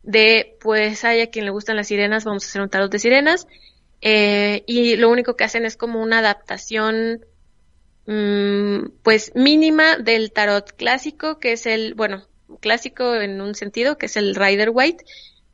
de, 0.02 0.56
pues 0.60 1.04
hay 1.04 1.20
a 1.20 1.30
quien 1.30 1.44
le 1.44 1.52
gustan 1.52 1.76
las 1.76 1.86
sirenas, 1.88 2.24
vamos 2.24 2.44
a 2.44 2.48
hacer 2.48 2.62
un 2.62 2.68
tarot 2.68 2.90
de 2.90 2.98
sirenas. 2.98 3.46
Eh, 4.00 4.64
y 4.66 4.96
lo 4.96 5.08
único 5.08 5.36
que 5.36 5.44
hacen 5.44 5.64
es 5.64 5.76
como 5.76 6.02
una 6.02 6.18
adaptación, 6.18 7.24
pues 9.02 9.32
mínima 9.34 9.98
del 9.98 10.32
tarot 10.32 10.72
clásico, 10.76 11.38
que 11.38 11.52
es 11.52 11.66
el, 11.66 11.94
bueno, 11.94 12.26
clásico 12.60 13.14
en 13.16 13.40
un 13.42 13.54
sentido, 13.54 13.98
que 13.98 14.06
es 14.06 14.16
el 14.16 14.34
Rider 14.34 14.70
White, 14.72 15.04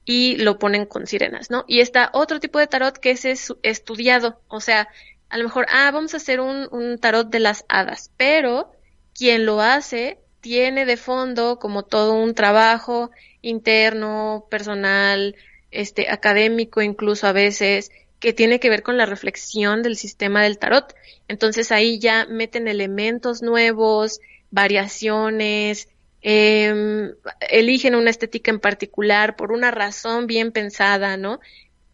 y 0.04 0.36
lo 0.36 0.58
ponen 0.58 0.86
con 0.86 1.06
sirenas, 1.06 1.50
¿no? 1.50 1.64
Y 1.66 1.80
está 1.80 2.10
otro 2.12 2.38
tipo 2.38 2.58
de 2.58 2.68
tarot 2.68 2.96
que 2.98 3.10
es 3.10 3.24
estudiado, 3.62 4.40
o 4.48 4.60
sea, 4.60 4.88
a 5.30 5.38
lo 5.38 5.44
mejor, 5.44 5.66
ah, 5.68 5.90
vamos 5.90 6.14
a 6.14 6.18
hacer 6.18 6.40
un, 6.40 6.68
un 6.70 6.98
tarot 6.98 7.28
de 7.28 7.40
las 7.40 7.64
hadas, 7.68 8.12
pero 8.16 8.70
quien 9.14 9.46
lo 9.46 9.60
hace 9.60 10.20
tiene 10.40 10.84
de 10.84 10.96
fondo 10.96 11.58
como 11.58 11.82
todo 11.84 12.12
un 12.12 12.34
trabajo 12.34 13.10
interno, 13.40 14.46
personal, 14.48 15.34
este, 15.72 16.08
académico 16.08 16.82
incluso 16.82 17.26
a 17.26 17.32
veces, 17.32 17.90
que 18.24 18.32
tiene 18.32 18.58
que 18.58 18.70
ver 18.70 18.82
con 18.82 18.96
la 18.96 19.04
reflexión 19.04 19.82
del 19.82 19.96
sistema 19.96 20.42
del 20.42 20.56
tarot. 20.56 20.94
Entonces 21.28 21.70
ahí 21.70 21.98
ya 21.98 22.24
meten 22.24 22.68
elementos 22.68 23.42
nuevos, 23.42 24.18
variaciones, 24.50 25.90
eh, 26.22 27.12
eligen 27.50 27.94
una 27.94 28.08
estética 28.08 28.50
en 28.50 28.60
particular 28.60 29.36
por 29.36 29.52
una 29.52 29.70
razón 29.70 30.26
bien 30.26 30.52
pensada, 30.52 31.18
¿no? 31.18 31.38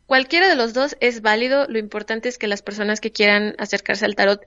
Cualquiera 0.06 0.48
de 0.48 0.54
los 0.54 0.72
dos 0.72 0.96
es 1.00 1.20
válido, 1.20 1.66
lo 1.68 1.80
importante 1.80 2.28
es 2.28 2.38
que 2.38 2.46
las 2.46 2.62
personas 2.62 3.00
que 3.00 3.10
quieran 3.10 3.56
acercarse 3.58 4.04
al 4.04 4.14
tarot 4.14 4.46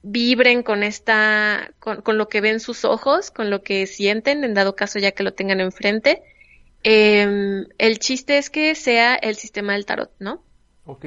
vibren 0.00 0.62
con 0.62 0.82
esta, 0.82 1.74
con, 1.80 2.16
lo 2.16 2.30
que 2.30 2.40
ven 2.40 2.60
sus 2.60 2.86
ojos, 2.86 3.30
con 3.30 3.50
lo 3.50 3.62
que 3.62 3.86
sienten, 3.86 4.42
en 4.42 4.54
dado 4.54 4.74
caso 4.74 4.98
ya 4.98 5.12
que 5.12 5.22
lo 5.22 5.34
tengan 5.34 5.60
enfrente. 5.60 6.22
Eh, 6.82 7.66
el 7.76 7.98
chiste 7.98 8.38
es 8.38 8.48
que 8.48 8.74
sea 8.74 9.16
el 9.16 9.36
sistema 9.36 9.74
del 9.74 9.84
tarot, 9.84 10.12
¿no? 10.18 10.42
Ok. 10.90 11.06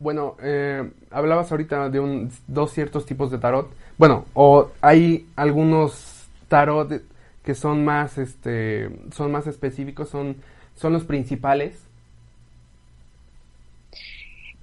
Bueno, 0.00 0.36
eh, 0.42 0.90
hablabas 1.10 1.52
ahorita 1.52 1.88
de 1.88 2.00
un, 2.00 2.32
dos 2.48 2.72
ciertos 2.72 3.06
tipos 3.06 3.30
de 3.30 3.38
tarot. 3.38 3.70
Bueno, 3.96 4.24
o 4.34 4.70
hay 4.80 5.26
algunos 5.36 6.26
tarot 6.48 7.02
que 7.44 7.54
son 7.54 7.84
más, 7.84 8.18
este, 8.18 8.90
son 9.14 9.30
más 9.30 9.46
específicos, 9.46 10.08
son, 10.08 10.36
son 10.74 10.92
los 10.92 11.04
principales. 11.04 11.78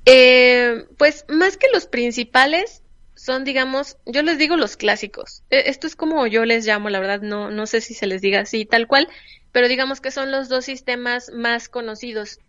Eh, 0.06 0.86
pues 0.98 1.26
más 1.30 1.56
que 1.56 1.68
los 1.74 1.86
principales, 1.86 2.82
son, 3.16 3.44
digamos, 3.44 3.98
yo 4.06 4.24
les 4.24 4.38
digo 4.38 4.58
los 4.58 4.76
clásicos. 4.76 5.44
E, 5.50 5.70
esto 5.70 5.88
es 5.88 5.96
como 5.96 6.28
yo 6.28 6.46
les 6.46 6.66
llamo, 6.66 6.90
la 6.90 7.00
verdad, 7.00 7.22
no, 7.22 7.52
no 7.52 7.68
sé 7.68 7.80
si 7.80 7.94
se 7.94 8.08
les 8.08 8.22
diga 8.22 8.42
así 8.42 8.66
tal 8.66 8.88
cual, 8.88 9.08
pero 9.52 9.68
digamos 9.68 10.02
que 10.02 10.12
son 10.12 10.32
los 10.32 10.50
dos 10.50 10.66
sistemas 10.66 11.32
más 11.34 11.70
conocidos, 11.70 12.40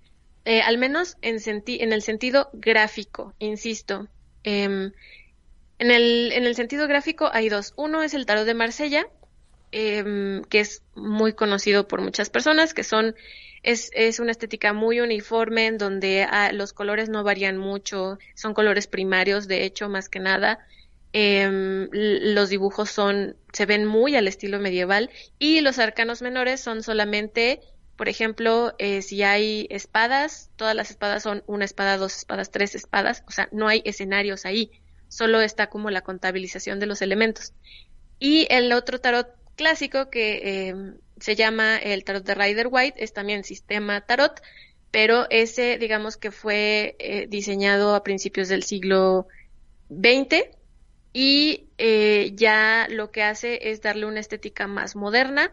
eh, 0.44 0.60
al 0.62 0.78
menos 0.78 1.16
en, 1.22 1.38
en 1.44 1.92
el 1.92 2.02
sentido 2.02 2.50
gráfico, 2.52 3.34
insisto. 3.38 4.08
Eh, 4.44 4.90
en, 5.78 5.90
el, 5.90 6.32
en 6.32 6.44
el 6.44 6.54
sentido 6.54 6.88
gráfico 6.88 7.30
hay 7.32 7.48
dos. 7.48 7.72
Uno 7.76 8.02
es 8.02 8.14
el 8.14 8.26
tarot 8.26 8.46
de 8.46 8.54
Marsella, 8.54 9.06
eh, 9.72 10.42
que 10.48 10.60
es 10.60 10.82
muy 10.94 11.34
conocido 11.34 11.86
por 11.86 12.00
muchas 12.00 12.30
personas, 12.30 12.74
que 12.74 12.84
son 12.84 13.14
es, 13.62 13.90
es 13.92 14.20
una 14.20 14.30
estética 14.30 14.72
muy 14.72 15.00
uniforme 15.00 15.66
en 15.66 15.78
donde 15.78 16.26
ah, 16.28 16.52
los 16.52 16.72
colores 16.72 17.08
no 17.08 17.24
varían 17.24 17.58
mucho, 17.58 18.18
son 18.34 18.54
colores 18.54 18.86
primarios, 18.86 19.48
de 19.48 19.64
hecho, 19.64 19.88
más 19.88 20.08
que 20.08 20.20
nada. 20.20 20.66
Eh, 21.12 21.88
los 21.90 22.50
dibujos 22.50 22.90
son, 22.90 23.36
se 23.52 23.66
ven 23.66 23.86
muy 23.86 24.14
al 24.14 24.28
estilo 24.28 24.58
medieval 24.60 25.10
y 25.38 25.60
los 25.60 25.78
arcanos 25.78 26.22
menores 26.22 26.60
son 26.60 26.82
solamente, 26.82 27.60
por 27.98 28.08
ejemplo, 28.08 28.76
eh, 28.78 29.02
si 29.02 29.24
hay 29.24 29.66
espadas, 29.70 30.50
todas 30.54 30.76
las 30.76 30.90
espadas 30.90 31.24
son 31.24 31.42
una 31.48 31.64
espada, 31.64 31.96
dos 31.96 32.16
espadas, 32.16 32.52
tres 32.52 32.76
espadas, 32.76 33.24
o 33.26 33.32
sea, 33.32 33.48
no 33.50 33.66
hay 33.66 33.82
escenarios 33.84 34.46
ahí, 34.46 34.70
solo 35.08 35.40
está 35.40 35.68
como 35.68 35.90
la 35.90 36.02
contabilización 36.02 36.78
de 36.78 36.86
los 36.86 37.02
elementos. 37.02 37.54
Y 38.20 38.46
el 38.50 38.72
otro 38.72 39.00
tarot 39.00 39.26
clásico 39.56 40.10
que 40.10 40.68
eh, 40.68 40.74
se 41.18 41.34
llama 41.34 41.76
el 41.76 42.04
tarot 42.04 42.24
de 42.24 42.36
Rider 42.36 42.68
White, 42.70 43.02
es 43.02 43.12
también 43.12 43.42
sistema 43.42 44.00
tarot, 44.02 44.40
pero 44.92 45.26
ese 45.28 45.76
digamos 45.76 46.16
que 46.16 46.30
fue 46.30 46.94
eh, 47.00 47.26
diseñado 47.28 47.96
a 47.96 48.04
principios 48.04 48.48
del 48.48 48.62
siglo 48.62 49.26
XX 49.90 50.44
y 51.12 51.68
eh, 51.78 52.30
ya 52.36 52.86
lo 52.90 53.10
que 53.10 53.24
hace 53.24 53.70
es 53.72 53.82
darle 53.82 54.06
una 54.06 54.20
estética 54.20 54.68
más 54.68 54.94
moderna 54.94 55.50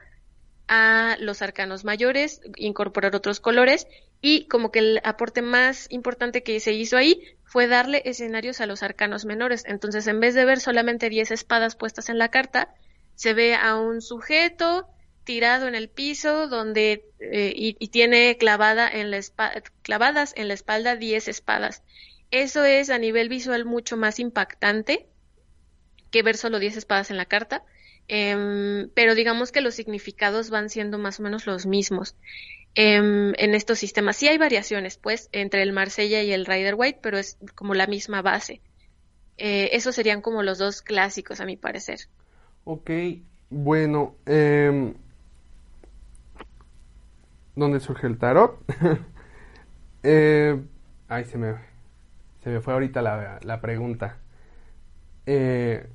a 0.67 1.17
los 1.19 1.41
arcanos 1.41 1.83
mayores, 1.85 2.41
incorporar 2.55 3.15
otros 3.15 3.39
colores 3.39 3.87
y 4.21 4.47
como 4.47 4.71
que 4.71 4.79
el 4.79 5.01
aporte 5.03 5.41
más 5.41 5.87
importante 5.91 6.43
que 6.43 6.59
se 6.59 6.73
hizo 6.73 6.97
ahí 6.97 7.21
fue 7.43 7.67
darle 7.67 8.01
escenarios 8.05 8.61
a 8.61 8.65
los 8.65 8.81
arcanos 8.81 9.25
menores. 9.25 9.63
Entonces, 9.67 10.07
en 10.07 10.19
vez 10.19 10.33
de 10.33 10.45
ver 10.45 10.59
solamente 10.59 11.09
10 11.09 11.31
espadas 11.31 11.75
puestas 11.75 12.09
en 12.09 12.17
la 12.17 12.29
carta, 12.29 12.73
se 13.15 13.33
ve 13.33 13.55
a 13.55 13.75
un 13.75 14.01
sujeto 14.01 14.87
tirado 15.23 15.67
en 15.67 15.75
el 15.75 15.89
piso 15.89 16.47
donde 16.47 17.05
eh, 17.19 17.51
y, 17.55 17.73
tiene 17.89 18.37
clavada 18.37 18.87
en 18.87 19.11
la 19.11 19.19
clavadas 19.81 20.33
en 20.35 20.47
la 20.47 20.53
espalda 20.53 20.95
10 20.95 21.27
espadas. 21.27 21.83
Eso 22.31 22.63
es 22.63 22.89
a 22.89 22.97
nivel 22.97 23.29
visual 23.29 23.65
mucho 23.65 23.97
más 23.97 24.19
impactante 24.19 25.07
que 26.11 26.23
ver 26.23 26.37
solo 26.37 26.59
10 26.59 26.77
espadas 26.77 27.11
en 27.11 27.17
la 27.17 27.25
carta, 27.25 27.63
em, 28.07 28.89
pero 28.93 29.15
digamos 29.15 29.51
que 29.51 29.61
los 29.61 29.75
significados 29.75 30.49
van 30.49 30.69
siendo 30.69 30.97
más 30.97 31.19
o 31.19 31.23
menos 31.23 31.45
los 31.45 31.65
mismos. 31.65 32.15
Em, 32.75 33.33
en 33.37 33.55
estos 33.55 33.79
sistemas 33.79 34.17
sí 34.17 34.27
hay 34.27 34.37
variaciones, 34.37 34.97
pues, 34.97 35.29
entre 35.31 35.61
el 35.63 35.71
Marsella 35.71 36.21
y 36.23 36.31
el 36.31 36.45
Rider 36.45 36.75
White, 36.75 36.99
pero 37.01 37.17
es 37.17 37.37
como 37.55 37.73
la 37.73 37.87
misma 37.87 38.21
base. 38.21 38.61
Eh, 39.37 39.69
esos 39.73 39.95
serían 39.95 40.21
como 40.21 40.43
los 40.43 40.57
dos 40.57 40.81
clásicos, 40.81 41.39
a 41.39 41.45
mi 41.45 41.55
parecer. 41.57 41.99
Ok, 42.65 42.89
bueno, 43.49 44.15
eh, 44.25 44.93
¿dónde 47.55 47.79
surge 47.79 48.07
el 48.07 48.17
tarot? 48.17 48.59
eh, 50.03 50.61
ay, 51.07 51.25
se 51.25 51.37
me, 51.37 51.55
se 52.43 52.49
me 52.49 52.59
fue 52.59 52.73
ahorita 52.73 53.01
la, 53.01 53.39
la 53.43 53.61
pregunta. 53.61 54.17
Eh, 55.25 55.87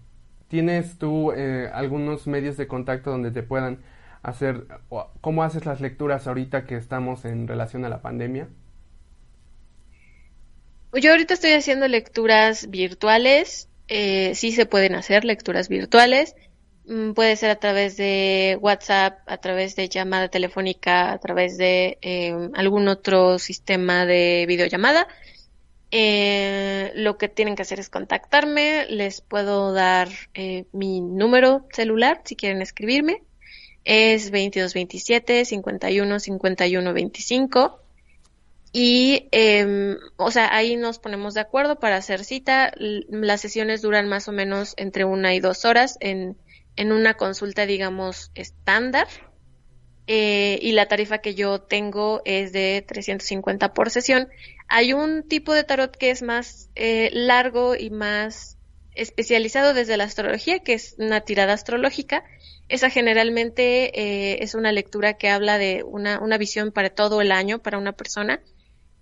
¿Tienes 0.51 0.99
tú 0.99 1.31
eh, 1.31 1.71
algunos 1.73 2.27
medios 2.27 2.57
de 2.57 2.67
contacto 2.67 3.13
donde 3.13 3.31
te 3.31 3.45
puedan 3.45 3.79
hacer, 4.21 4.67
cómo 5.21 5.45
haces 5.45 5.65
las 5.65 5.81
lecturas 5.81 6.27
ahorita 6.27 6.67
que 6.67 6.77
estamos 6.77 7.25
en 7.25 7.47
relación 7.47 7.85
a 7.85 7.89
la 7.89 8.03
pandemia? 8.03 8.49
Yo 10.93 11.13
ahorita 11.13 11.35
estoy 11.35 11.53
haciendo 11.53 11.87
lecturas 11.87 12.69
virtuales, 12.69 13.69
eh, 13.87 14.35
sí 14.35 14.51
se 14.51 14.67
pueden 14.67 14.97
hacer 14.97 15.25
lecturas 15.25 15.69
virtuales. 15.69 16.35
Mm, 16.87 17.13
puede 17.13 17.37
ser 17.37 17.51
a 17.51 17.61
través 17.61 17.97
de 17.97 18.59
WhatsApp, 18.61 19.21
a 19.27 19.37
través 19.37 19.77
de 19.77 19.89
llamada 19.89 20.27
telefónica, 20.27 21.13
a 21.13 21.19
través 21.19 21.59
de 21.59 21.97
em, 22.01 22.51
algún 22.57 22.89
otro 22.89 23.39
sistema 23.39 24.05
de 24.05 24.47
videollamada. 24.49 25.07
Eh, 25.91 26.93
lo 26.95 27.19
que 27.19 27.29
tienen 27.29 27.57
que 27.57 27.63
hacer 27.63 27.81
es 27.81 27.89
contactarme. 27.89 28.87
Les 28.87 29.21
puedo 29.21 29.73
dar 29.73 30.09
eh, 30.35 30.67
mi 30.73 31.01
número 31.01 31.67
celular 31.73 32.23
si 32.25 32.37
quieren 32.37 32.63
escribirme. 32.63 33.23
Es 33.85 34.25
2227 34.25 35.45
51 35.45 36.21
51 36.21 36.93
25. 36.93 37.81
Y, 38.73 39.29
eh, 39.33 39.97
o 40.17 40.31
sea, 40.31 40.55
ahí 40.55 40.77
nos 40.77 41.01
ponemos 41.01 41.35
de 41.35 41.41
acuerdo 41.41 41.81
para 41.81 41.97
hacer 41.97 42.25
cita. 42.25 42.73
Las 42.77 43.41
sesiones 43.41 43.83
duran 43.83 44.09
más 44.09 44.29
o 44.29 44.33
menos 44.33 44.75
entre 44.77 45.05
una 45.05 45.35
y 45.35 45.41
dos 45.41 45.65
horas 45.65 45.97
en 46.01 46.37
en 46.77 46.93
una 46.93 47.15
consulta, 47.15 47.67
digamos, 47.67 48.31
estándar. 48.35 49.07
Eh, 50.07 50.59
y 50.63 50.73
la 50.73 50.89
tarifa 50.89 51.19
que 51.19 51.35
yo 51.35 51.61
tengo 51.61 52.23
es 52.25 52.53
de 52.53 52.83
350 52.87 53.75
por 53.75 53.91
sesión. 53.91 54.29
Hay 54.73 54.93
un 54.93 55.25
tipo 55.25 55.53
de 55.53 55.65
tarot 55.65 55.97
que 55.97 56.11
es 56.11 56.23
más 56.23 56.71
eh, 56.77 57.11
largo 57.13 57.75
y 57.75 57.91
más 57.91 58.57
especializado 58.95 59.75
desde 59.75 59.97
la 59.97 60.05
astrología, 60.05 60.61
que 60.61 60.75
es 60.75 60.95
una 60.99 61.23
tirada 61.23 61.55
astrológica. 61.55 62.23
Esa 62.69 62.89
generalmente 62.89 64.01
eh, 64.01 64.45
es 64.45 64.55
una 64.55 64.71
lectura 64.71 65.15
que 65.15 65.29
habla 65.29 65.59
de 65.59 65.83
una, 65.83 66.21
una, 66.21 66.39
visión 66.39 66.71
para 66.71 66.91
todo 66.91 67.21
el 67.21 67.33
año 67.33 67.59
para 67.59 67.79
una 67.79 67.93
persona. 67.93 68.41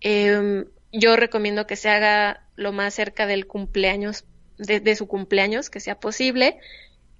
Em, 0.00 0.64
yo 0.90 1.16
recomiendo 1.16 1.66
que 1.66 1.76
se 1.76 1.90
haga 1.90 2.48
lo 2.56 2.72
más 2.72 2.94
cerca 2.94 3.26
del 3.26 3.46
cumpleaños, 3.46 4.24
de, 4.56 4.96
su 4.96 5.06
cumpleaños, 5.06 5.68
que 5.68 5.80
sea 5.80 6.00
posible. 6.00 6.58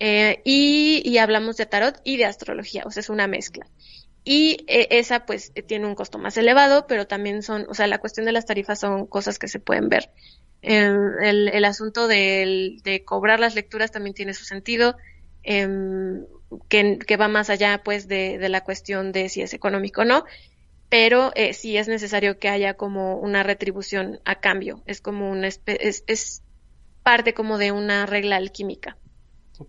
Eh, 0.01 0.41
y, 0.47 1.03
y, 1.05 1.19
hablamos 1.19 1.59
de 1.59 1.67
tarot 1.67 2.01
y 2.03 2.17
de 2.17 2.25
astrología, 2.25 2.85
o 2.87 2.91
sea, 2.91 3.03
es 3.03 3.11
una 3.11 3.27
mezcla. 3.27 3.67
Y 4.31 4.67
eh, 4.69 4.89
esa 4.91 5.25
pues 5.25 5.55
tiene 5.67 5.87
un 5.87 5.95
costo 5.95 6.19
más 6.19 6.37
elevado, 6.37 6.87
pero 6.87 7.07
también 7.07 7.43
son, 7.43 7.65
o 7.71 7.73
sea, 7.73 7.87
la 7.87 7.97
cuestión 7.97 8.27
de 8.27 8.33
las 8.33 8.45
tarifas 8.45 8.79
son 8.79 9.07
cosas 9.07 9.39
que 9.39 9.49
se 9.49 9.59
pueden 9.59 9.89
ver. 9.89 10.11
el, 10.61 11.49
el, 11.49 11.65
asunto 11.65 12.07
de, 12.07 13.03
cobrar 13.07 13.41
las 13.41 13.55
lecturas 13.55 13.91
también 13.91 14.13
tiene 14.13 14.35
su 14.35 14.45
sentido, 14.45 14.97
em, 15.45 16.27
que, 16.69 17.17
va 17.19 17.29
más 17.29 17.49
allá 17.49 17.81
pues 17.83 18.07
de, 18.07 18.39
la 18.51 18.63
cuestión 18.65 19.13
de 19.13 19.31
si 19.31 19.41
es 19.41 19.55
económico 19.55 20.03
o 20.03 20.05
no 20.05 20.27
pero 20.91 21.33
eh, 21.35 21.55
sí 21.55 21.79
es 21.79 21.89
necesario 21.89 22.39
que 22.39 22.51
haya 22.51 22.75
como 22.75 23.17
una 23.17 23.43
retribución 23.43 24.21
a 24.27 24.41
cambio. 24.41 24.83
Es 24.87 25.01
como 25.01 25.31
una 25.31 25.49
es 25.49 26.43
parte 27.03 27.33
como 27.33 27.57
de 27.57 27.73
una 27.73 28.05
regla 28.05 28.37
alquímica. 28.37 28.99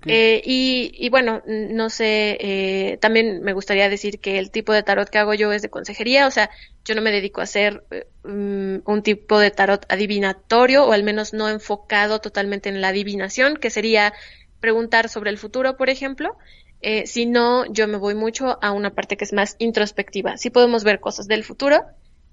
Eh, 0.06 0.42
y, 0.46 0.92
y, 0.94 1.10
bueno, 1.10 1.42
no 1.46 1.90
sé, 1.90 2.38
eh, 2.40 2.98
también 3.02 3.42
me 3.42 3.54
gustaría 3.54 3.90
decir 3.90 4.20
que 4.20 4.38
el 4.38 4.52
tipo 4.52 4.72
de 4.72 4.84
tarot 4.84 5.10
que 5.10 5.18
hago 5.18 5.34
yo 5.34 5.52
es 5.52 5.62
de 5.62 5.70
consejería, 5.70 6.28
o 6.28 6.32
sea, 6.32 6.50
yo 6.86 6.96
no 6.96 7.02
me 7.02 7.12
dedico 7.12 7.42
a 7.42 7.46
hacer 7.46 7.84
mm, 8.24 8.78
un 8.86 9.04
tipo 9.04 9.40
de 9.40 9.52
tarot 9.52 9.86
adivinatorio 9.90 10.86
o 10.86 10.92
al 10.92 11.04
menos 11.04 11.34
no 11.34 11.50
enfocado 11.50 12.20
totalmente 12.20 12.70
en 12.70 12.82
la 12.82 12.90
adivinación, 12.90 13.58
que 13.58 13.70
sería 13.70 14.14
preguntar 14.60 15.10
sobre 15.10 15.32
el 15.32 15.38
futuro, 15.38 15.76
por 15.78 15.90
ejemplo, 15.90 16.38
eh, 16.82 17.08
si 17.08 17.26
no, 17.26 17.66
yo 17.72 17.88
me 17.88 17.98
voy 17.98 18.16
mucho 18.16 18.58
a 18.62 18.72
una 18.72 18.94
parte 18.94 19.18
que 19.18 19.26
es 19.26 19.34
más 19.34 19.56
introspectiva. 19.60 20.38
Sí 20.38 20.50
podemos 20.50 20.84
ver 20.84 21.00
cosas 21.00 21.28
del 21.28 21.44
futuro, 21.44 21.84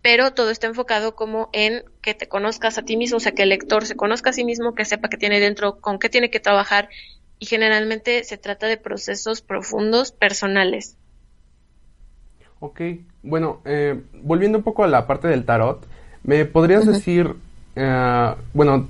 pero 0.03 0.33
todo 0.35 0.51
está 0.51 0.69
enfocado 0.69 1.17
como 1.17 1.51
en 1.53 1.85
que 2.01 2.15
te 2.15 2.29
conozcas 2.29 2.79
a 2.79 2.83
ti 2.83 2.97
mismo, 2.97 3.17
o 3.17 3.21
sea, 3.21 3.33
que 3.33 3.43
el 3.43 3.49
lector 3.49 3.87
se 3.87 3.97
conozca 3.97 4.31
a 4.31 4.33
sí 4.33 4.45
mismo, 4.45 4.75
que 4.75 4.85
sepa 4.85 5.09
qué 5.09 5.17
tiene 5.17 5.41
dentro, 5.41 5.81
con 5.81 5.99
qué 5.99 6.09
tiene 6.09 6.31
que 6.31 6.39
trabajar, 6.39 6.89
y 7.39 7.47
generalmente 7.47 8.25
se 8.25 8.39
trata 8.39 8.67
de 8.67 8.77
procesos 8.77 9.43
profundos 9.43 10.13
personales. 10.13 10.97
Ok, 12.61 12.81
bueno, 13.23 13.61
eh, 13.65 14.01
volviendo 14.23 14.59
un 14.59 14.65
poco 14.65 14.85
a 14.85 14.89
la 14.89 15.07
parte 15.07 15.29
del 15.29 15.45
tarot, 15.45 15.87
¿me 16.23 16.45
podrías 16.47 16.87
decir, 16.87 17.35
eh, 17.75 18.35
bueno, 18.55 18.89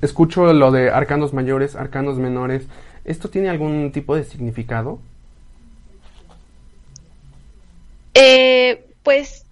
escucho 0.00 0.52
lo 0.52 0.70
de 0.70 0.90
arcanos 0.90 1.32
mayores, 1.32 1.74
arcanos 1.74 2.18
menores, 2.18 2.66
¿Esto 3.04 3.28
tiene 3.28 3.48
algún 3.48 3.90
tipo 3.92 4.14
de 4.14 4.24
significado? 4.24 5.00
Eh, 8.14 8.84
pues, 9.02 9.44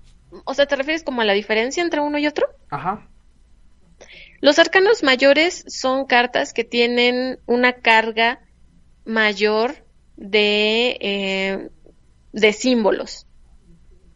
o 0.45 0.55
sea, 0.55 0.67
¿te 0.67 0.77
refieres 0.77 1.03
como 1.03 1.23
a 1.23 1.25
la 1.25 1.33
diferencia 1.33 1.83
entre 1.83 2.01
uno 2.01 2.19
y 2.19 2.27
otro? 2.27 2.47
Ajá. 2.71 3.03
Los 4.41 4.59
arcanos 4.59 5.03
mayores 5.03 5.65
son 5.69 6.07
cartas 6.07 6.53
que 6.53 6.65
tienen 6.65 7.39
una 7.47 7.75
carga 7.75 8.41
mayor 9.05 9.85
de, 10.17 10.97
eh, 11.01 11.69
de 12.33 12.53
símbolos 12.53 13.27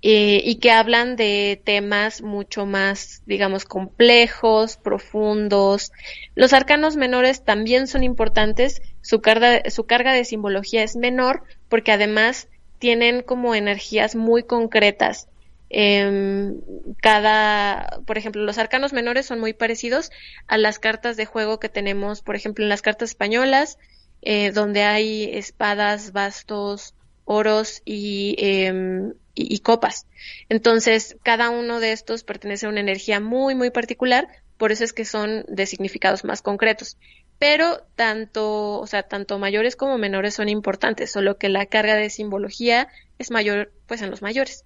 y 0.06 0.56
que 0.56 0.70
hablan 0.70 1.16
de 1.16 1.62
temas 1.64 2.20
mucho 2.20 2.66
más, 2.66 3.22
digamos, 3.24 3.64
complejos, 3.64 4.76
profundos. 4.76 5.92
Los 6.34 6.52
arcanos 6.52 6.96
menores 6.96 7.42
también 7.42 7.86
son 7.86 8.04
importantes, 8.04 8.82
su 9.00 9.22
carga, 9.22 9.62
su 9.70 9.86
carga 9.86 10.12
de 10.12 10.26
simbología 10.26 10.82
es 10.82 10.94
menor 10.94 11.44
porque 11.70 11.90
además 11.90 12.48
tienen 12.78 13.22
como 13.22 13.54
energías 13.54 14.14
muy 14.14 14.42
concretas. 14.42 15.28
Em, 15.76 16.60
cada, 17.02 18.00
por 18.06 18.16
ejemplo, 18.16 18.44
los 18.44 18.58
arcanos 18.58 18.92
menores 18.92 19.26
son 19.26 19.40
muy 19.40 19.54
parecidos 19.54 20.12
a 20.46 20.56
las 20.56 20.78
cartas 20.78 21.16
de 21.16 21.26
juego 21.26 21.58
que 21.58 21.68
tenemos, 21.68 22.22
por 22.22 22.36
ejemplo, 22.36 22.64
en 22.64 22.68
las 22.68 22.80
cartas 22.80 23.10
españolas, 23.10 23.76
eh, 24.22 24.52
donde 24.52 24.84
hay 24.84 25.24
espadas, 25.32 26.12
bastos, 26.12 26.94
oros 27.24 27.82
y, 27.84 28.36
em, 28.38 29.14
y, 29.34 29.58
copas. 29.60 30.06
Entonces, 30.48 31.16
cada 31.24 31.50
uno 31.50 31.80
de 31.80 31.90
estos 31.90 32.22
pertenece 32.22 32.66
a 32.66 32.68
una 32.68 32.78
energía 32.78 33.18
muy, 33.18 33.56
muy 33.56 33.70
particular, 33.70 34.28
por 34.56 34.70
eso 34.70 34.84
es 34.84 34.92
que 34.92 35.04
son 35.04 35.44
de 35.48 35.66
significados 35.66 36.22
más 36.22 36.40
concretos. 36.40 36.98
Pero 37.40 37.84
tanto, 37.96 38.78
o 38.78 38.86
sea, 38.86 39.02
tanto 39.02 39.40
mayores 39.40 39.74
como 39.74 39.98
menores 39.98 40.34
son 40.34 40.48
importantes, 40.48 41.10
solo 41.10 41.36
que 41.36 41.48
la 41.48 41.66
carga 41.66 41.96
de 41.96 42.10
simbología 42.10 42.86
es 43.18 43.32
mayor, 43.32 43.72
pues, 43.88 44.02
en 44.02 44.10
los 44.10 44.22
mayores. 44.22 44.64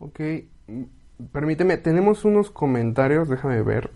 Ok, 0.00 0.18
permíteme, 1.30 1.76
tenemos 1.76 2.24
unos 2.24 2.50
comentarios, 2.50 3.28
déjame 3.28 3.60
ver. 3.62 3.90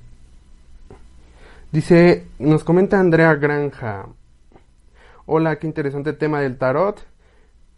Dice, 1.72 2.26
nos 2.38 2.62
comenta 2.62 3.00
Andrea 3.00 3.34
Granja. 3.34 4.06
Hola, 5.24 5.58
qué 5.58 5.66
interesante 5.66 6.12
tema 6.12 6.42
del 6.42 6.58
tarot. 6.58 7.00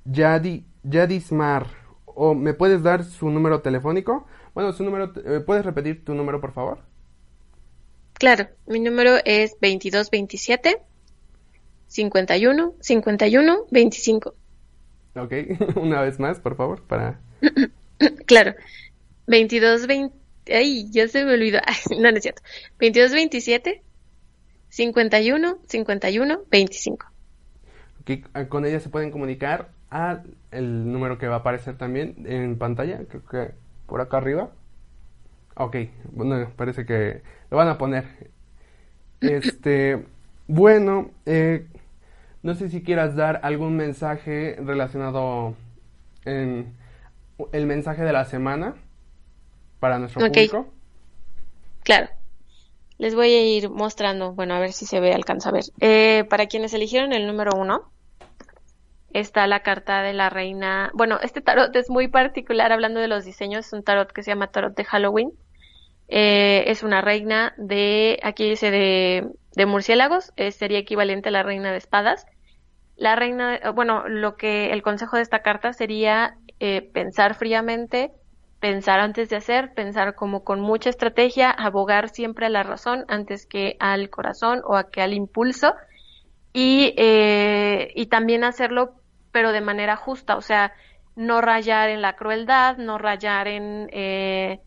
Yadi, 0.04 0.64
Yadismar, 0.82 1.68
o 2.04 2.34
me 2.34 2.52
puedes 2.52 2.82
dar 2.82 3.04
su 3.04 3.30
número 3.30 3.60
telefónico. 3.60 4.26
Bueno, 4.54 4.72
su 4.72 4.82
número, 4.82 5.12
eh, 5.24 5.38
¿puedes 5.38 5.64
repetir 5.64 6.04
tu 6.04 6.12
número, 6.12 6.40
por 6.40 6.52
favor? 6.52 6.80
Claro, 8.14 8.48
mi 8.66 8.80
número 8.80 9.18
es 9.24 9.52
2227 9.60 10.82
51 11.86 12.74
51 12.80 13.56
25. 13.70 14.34
Ok, 15.14 15.32
una 15.76 16.00
vez 16.00 16.18
más, 16.18 16.40
por 16.40 16.56
favor, 16.56 16.82
para... 16.82 17.20
claro, 18.26 18.54
2220... 19.26 20.14
Ay, 20.48 20.88
ya 20.90 21.08
se 21.08 21.24
me 21.24 21.34
olvidó. 21.34 21.58
no, 21.90 22.10
no 22.10 22.16
es 22.16 22.22
cierto. 22.22 22.42
2227 22.80 23.82
51 24.68 25.58
51 25.66 26.40
25. 26.50 27.06
Ok, 28.00 28.48
con 28.48 28.64
ella 28.64 28.78
se 28.78 28.88
pueden 28.88 29.10
comunicar 29.10 29.70
a 29.90 30.22
el 30.50 30.92
número 30.92 31.18
que 31.18 31.28
va 31.28 31.36
a 31.36 31.38
aparecer 31.38 31.76
también 31.76 32.14
en 32.26 32.56
pantalla, 32.58 33.00
creo 33.08 33.24
que 33.24 33.54
por 33.86 34.00
acá 34.00 34.18
arriba. 34.18 34.50
Ok, 35.56 35.76
bueno, 36.12 36.50
parece 36.56 36.84
que 36.84 37.22
lo 37.50 37.56
van 37.56 37.68
a 37.68 37.78
poner. 37.78 38.04
Este, 39.18 40.04
bueno, 40.46 41.10
eh, 41.24 41.66
no 42.42 42.54
sé 42.54 42.68
si 42.68 42.82
quieras 42.82 43.16
dar 43.16 43.40
algún 43.42 43.74
mensaje 43.74 44.56
relacionado 44.62 45.54
en 46.26 46.74
el 47.52 47.66
mensaje 47.66 48.02
de 48.02 48.12
la 48.12 48.24
semana 48.24 48.74
para 49.80 49.98
nuestro 49.98 50.20
público. 50.20 50.72
Claro. 51.82 52.08
Les 52.98 53.14
voy 53.14 53.28
a 53.28 53.44
ir 53.44 53.68
mostrando, 53.68 54.32
bueno, 54.32 54.54
a 54.54 54.58
ver 54.58 54.72
si 54.72 54.86
se 54.86 55.00
ve, 55.00 55.12
alcanza 55.12 55.50
a 55.50 55.52
ver. 55.52 55.64
Eh, 55.80 56.24
para 56.30 56.46
quienes 56.46 56.72
eligieron 56.72 57.12
el 57.12 57.26
número 57.26 57.52
uno, 57.54 57.90
está 59.12 59.46
la 59.46 59.60
carta 59.60 60.02
de 60.02 60.14
la 60.14 60.30
reina. 60.30 60.90
Bueno, 60.94 61.18
este 61.22 61.42
tarot 61.42 61.74
es 61.76 61.90
muy 61.90 62.08
particular 62.08 62.72
hablando 62.72 63.00
de 63.00 63.08
los 63.08 63.24
diseños. 63.24 63.66
Es 63.66 63.72
un 63.72 63.82
tarot 63.82 64.10
que 64.12 64.22
se 64.22 64.30
llama 64.30 64.50
tarot 64.50 64.74
de 64.74 64.84
Halloween. 64.84 65.32
Eh, 66.08 66.64
es 66.68 66.82
una 66.82 67.02
reina 67.02 67.52
de, 67.58 68.18
aquí 68.22 68.48
dice 68.48 68.70
de, 68.70 69.28
de 69.56 69.66
murciélagos, 69.66 70.32
eh, 70.36 70.52
sería 70.52 70.78
equivalente 70.78 71.28
a 71.28 71.32
la 71.32 71.42
reina 71.42 71.72
de 71.72 71.78
espadas. 71.78 72.26
La 72.96 73.14
reina, 73.16 73.60
bueno, 73.74 74.08
lo 74.08 74.36
que 74.36 74.70
el 74.70 74.82
consejo 74.82 75.16
de 75.16 75.22
esta 75.22 75.42
carta 75.42 75.72
sería 75.72 76.36
eh, 76.60 76.82
pensar 76.82 77.34
fríamente, 77.34 78.12
pensar 78.60 79.00
antes 79.00 79.28
de 79.28 79.36
hacer, 79.36 79.74
pensar 79.74 80.14
como 80.14 80.44
con 80.44 80.60
mucha 80.60 80.90
estrategia, 80.90 81.50
abogar 81.50 82.08
siempre 82.08 82.46
a 82.46 82.50
la 82.50 82.62
razón 82.62 83.04
antes 83.08 83.46
que 83.46 83.76
al 83.80 84.10
corazón 84.10 84.62
o 84.64 84.76
a 84.76 84.90
que 84.90 85.02
al 85.02 85.12
impulso 85.12 85.74
y, 86.52 86.94
y 86.96 88.06
también 88.06 88.44
hacerlo 88.44 88.94
pero 89.36 89.52
de 89.52 89.60
manera 89.60 89.96
justa, 89.96 90.34
o 90.38 90.40
sea, 90.40 90.72
no 91.14 91.42
rayar 91.42 91.90
en 91.90 92.00
la 92.00 92.16
crueldad, 92.16 92.78
no 92.78 92.96
rayar 92.96 93.48
en, 93.48 93.90
eh, 93.92 94.60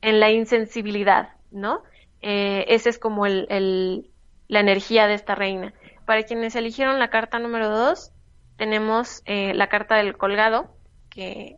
en 0.00 0.18
la 0.18 0.32
insensibilidad, 0.32 1.28
¿no? 1.52 1.84
Eh, 2.22 2.64
esa 2.66 2.88
es 2.88 2.98
como 2.98 3.26
el, 3.26 3.46
el, 3.50 4.10
la 4.48 4.58
energía 4.58 5.06
de 5.06 5.14
esta 5.14 5.36
reina. 5.36 5.74
Para 6.06 6.24
quienes 6.24 6.56
eligieron 6.56 6.98
la 6.98 7.08
carta 7.08 7.38
número 7.38 7.68
dos, 7.68 8.10
tenemos 8.56 9.22
eh, 9.26 9.54
la 9.54 9.68
carta 9.68 9.94
del 9.94 10.16
colgado, 10.16 10.75
que 11.16 11.56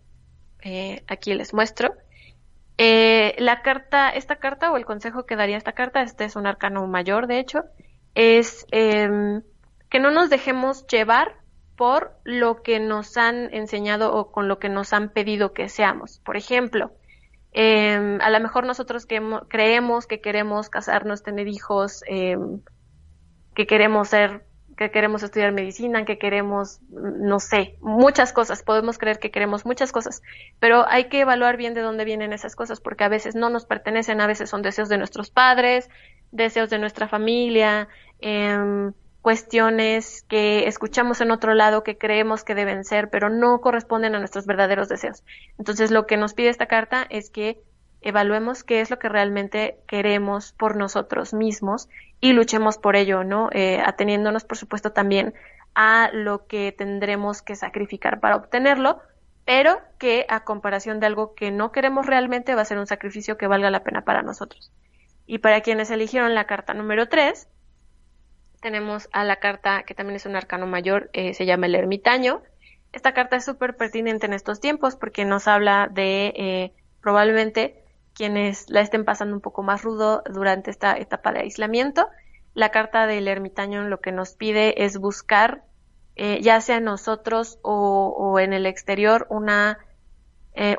eh, 0.63 1.03
aquí 1.09 1.35
les 1.35 1.53
muestro. 1.53 1.93
Eh, 2.79 3.35
la 3.39 3.63
carta, 3.63 4.09
esta 4.11 4.37
carta 4.37 4.71
o 4.71 4.77
el 4.77 4.85
consejo 4.85 5.27
que 5.27 5.35
daría 5.35 5.57
esta 5.57 5.73
carta, 5.73 6.01
este 6.01 6.25
es 6.25 6.37
un 6.37 6.47
arcano 6.47 6.87
mayor, 6.87 7.27
de 7.27 7.41
hecho, 7.41 7.65
es 8.15 8.67
em, 8.71 9.43
que 9.91 9.99
no 9.99 10.13
nos 10.13 10.31
dejemos 10.31 10.87
llevar 10.87 11.35
por 11.77 12.13
lo 12.23 12.63
que 12.63 12.79
nos 12.79 13.17
han 13.17 13.53
enseñado 13.53 14.15
o 14.15 14.31
con 14.31 14.47
lo 14.47 14.61
que 14.61 14.69
nos 14.69 14.93
han 14.93 15.09
pedido 15.09 15.53
que 15.53 15.69
seamos. 15.69 16.21
Por 16.25 16.37
ejemplo, 16.37 16.93
eh, 17.53 18.19
a 18.21 18.31
lo 18.31 18.41
mejor 18.41 18.65
nosotros 18.65 19.09
creemos 19.49 20.07
que 20.07 20.21
queremos 20.21 20.71
casarnos, 20.71 21.25
tener 21.25 21.49
hijos, 21.49 22.05
eh, 22.09 22.39
que 23.57 23.67
queremos 23.67 24.09
ser, 24.09 24.45
que 24.79 24.91
queremos 24.91 25.23
estudiar 25.23 25.53
medicina, 25.53 26.05
que 26.05 26.19
queremos, 26.19 26.81
no 26.91 27.41
sé, 27.41 27.75
muchas 27.81 28.33
cosas. 28.33 28.63
Podemos 28.63 28.97
creer 28.97 29.19
que 29.19 29.31
queremos 29.31 29.67
muchas 29.67 29.91
cosas, 29.93 30.23
pero 30.61 30.89
hay 30.89 31.09
que 31.09 31.21
evaluar 31.21 31.57
bien 31.57 31.75
de 31.75 31.83
dónde 31.83 32.05
vienen 32.05 32.33
esas 32.33 32.55
cosas, 32.55 32.81
porque 32.81 33.05
a 33.05 33.09
veces 33.09 33.35
no 33.35 33.51
nos 33.51 33.67
pertenecen, 33.67 34.21
a 34.21 34.27
veces 34.29 34.49
son 34.49 34.63
deseos 34.63 34.89
de 34.89 34.97
nuestros 34.97 35.31
padres, 35.31 35.91
deseos 36.31 36.71
de 36.71 36.79
nuestra 36.79 37.09
familia, 37.09 37.89
eh, 38.21 38.93
cuestiones 39.21 40.25
que 40.29 40.69
escuchamos 40.69 41.21
en 41.21 41.33
otro 41.33 41.55
lado 41.55 41.83
que 41.83 41.99
creemos 41.99 42.45
que 42.45 42.55
deben 42.55 42.85
ser, 42.85 43.11
pero 43.11 43.29
no 43.29 43.61
corresponden 43.61 44.15
a 44.15 44.21
nuestros 44.21 44.47
verdaderos 44.47 44.89
deseos. 44.89 45.25
Entonces, 45.59 45.91
lo 45.91 46.07
que 46.07 46.17
nos 46.17 46.35
pide 46.35 46.49
esta 46.49 46.67
carta 46.67 47.05
es 47.11 47.31
que 47.31 47.61
evaluemos 48.01 48.65
qué 48.65 48.81
es 48.81 48.91
lo 48.91 48.99
que 48.99 49.09
realmente 49.09 49.79
queremos 49.87 50.53
por 50.53 50.77
nosotros 50.77 51.35
mismos 51.35 51.89
y 52.21 52.33
luchemos 52.33 52.79
por 52.79 52.97
ello, 52.97 53.25
¿no? 53.25 53.49
Eh, 53.53 53.83
ateniéndonos, 53.85 54.45
por 54.45 54.57
supuesto, 54.57 54.93
también 54.93 55.35
a 55.75 56.11
lo 56.13 56.47
que 56.47 56.73
tendremos 56.73 57.43
que 57.43 57.57
sacrificar 57.57 58.21
para 58.21 58.37
obtenerlo, 58.37 59.01
pero 59.45 59.81
que 59.99 60.27
a 60.29 60.45
comparación 60.45 61.01
de 61.01 61.07
algo 61.07 61.35
que 61.35 61.51
no 61.51 61.73
queremos 61.73 62.07
realmente 62.07 62.55
va 62.55 62.63
a 62.63 62.67
ser 62.67 62.79
un 62.79 62.87
sacrificio 62.87 63.39
que 63.39 63.47
valga 63.47 63.71
la 63.71 63.83
pena 63.83 64.03
para 64.03 64.23
nosotros. 64.23 64.73
Y 65.27 65.39
para 65.39 65.61
quienes 65.61 65.91
eligieron 65.91 66.35
la 66.35 66.47
carta 66.47 66.75
número 66.75 67.09
3, 67.09 67.49
tenemos 68.61 69.09
a 69.13 69.25
la 69.25 69.37
carta 69.37 69.85
que 69.85 69.95
también 69.95 70.17
es 70.17 70.27
un 70.27 70.37
arcano 70.37 70.67
mayor, 70.67 71.11
eh, 71.13 71.35
se 71.35 71.47
llama 71.47 71.67
el 71.67 71.75
ermitaño. 71.75 72.43
Esta 72.93 73.13
carta 73.13 73.37
es 73.37 73.45
súper 73.45 73.77
pertinente 73.77 74.27
en 74.27 74.33
estos 74.33 74.61
tiempos 74.61 74.97
porque 74.97 75.25
nos 75.25 75.47
habla 75.47 75.89
de 75.91 76.33
eh, 76.37 76.73
probablemente 77.01 77.85
quienes 78.19 78.69
la 78.69 78.83
estén 78.83 79.07
pasando 79.07 79.35
un 79.35 79.41
poco 79.41 79.63
más 79.63 79.83
rudo 79.83 80.23
durante 80.31 80.71
esta 80.71 80.99
etapa 80.99 81.33
de 81.33 81.41
aislamiento. 81.41 82.09
La 82.53 82.71
carta 82.71 83.07
del 83.07 83.29
ermitaño 83.29 83.83
lo 83.89 84.01
que 84.01 84.13
nos 84.13 84.35
pide 84.35 84.85
es 84.85 84.99
buscar, 84.99 85.63
eh, 86.17 86.41
ya 86.43 86.61
sea 86.61 86.81
nosotros 86.81 87.59
o, 87.63 88.15
o, 88.19 88.41
en 88.41 88.53
el 88.53 88.67
exterior, 88.67 89.27
una, 89.31 89.79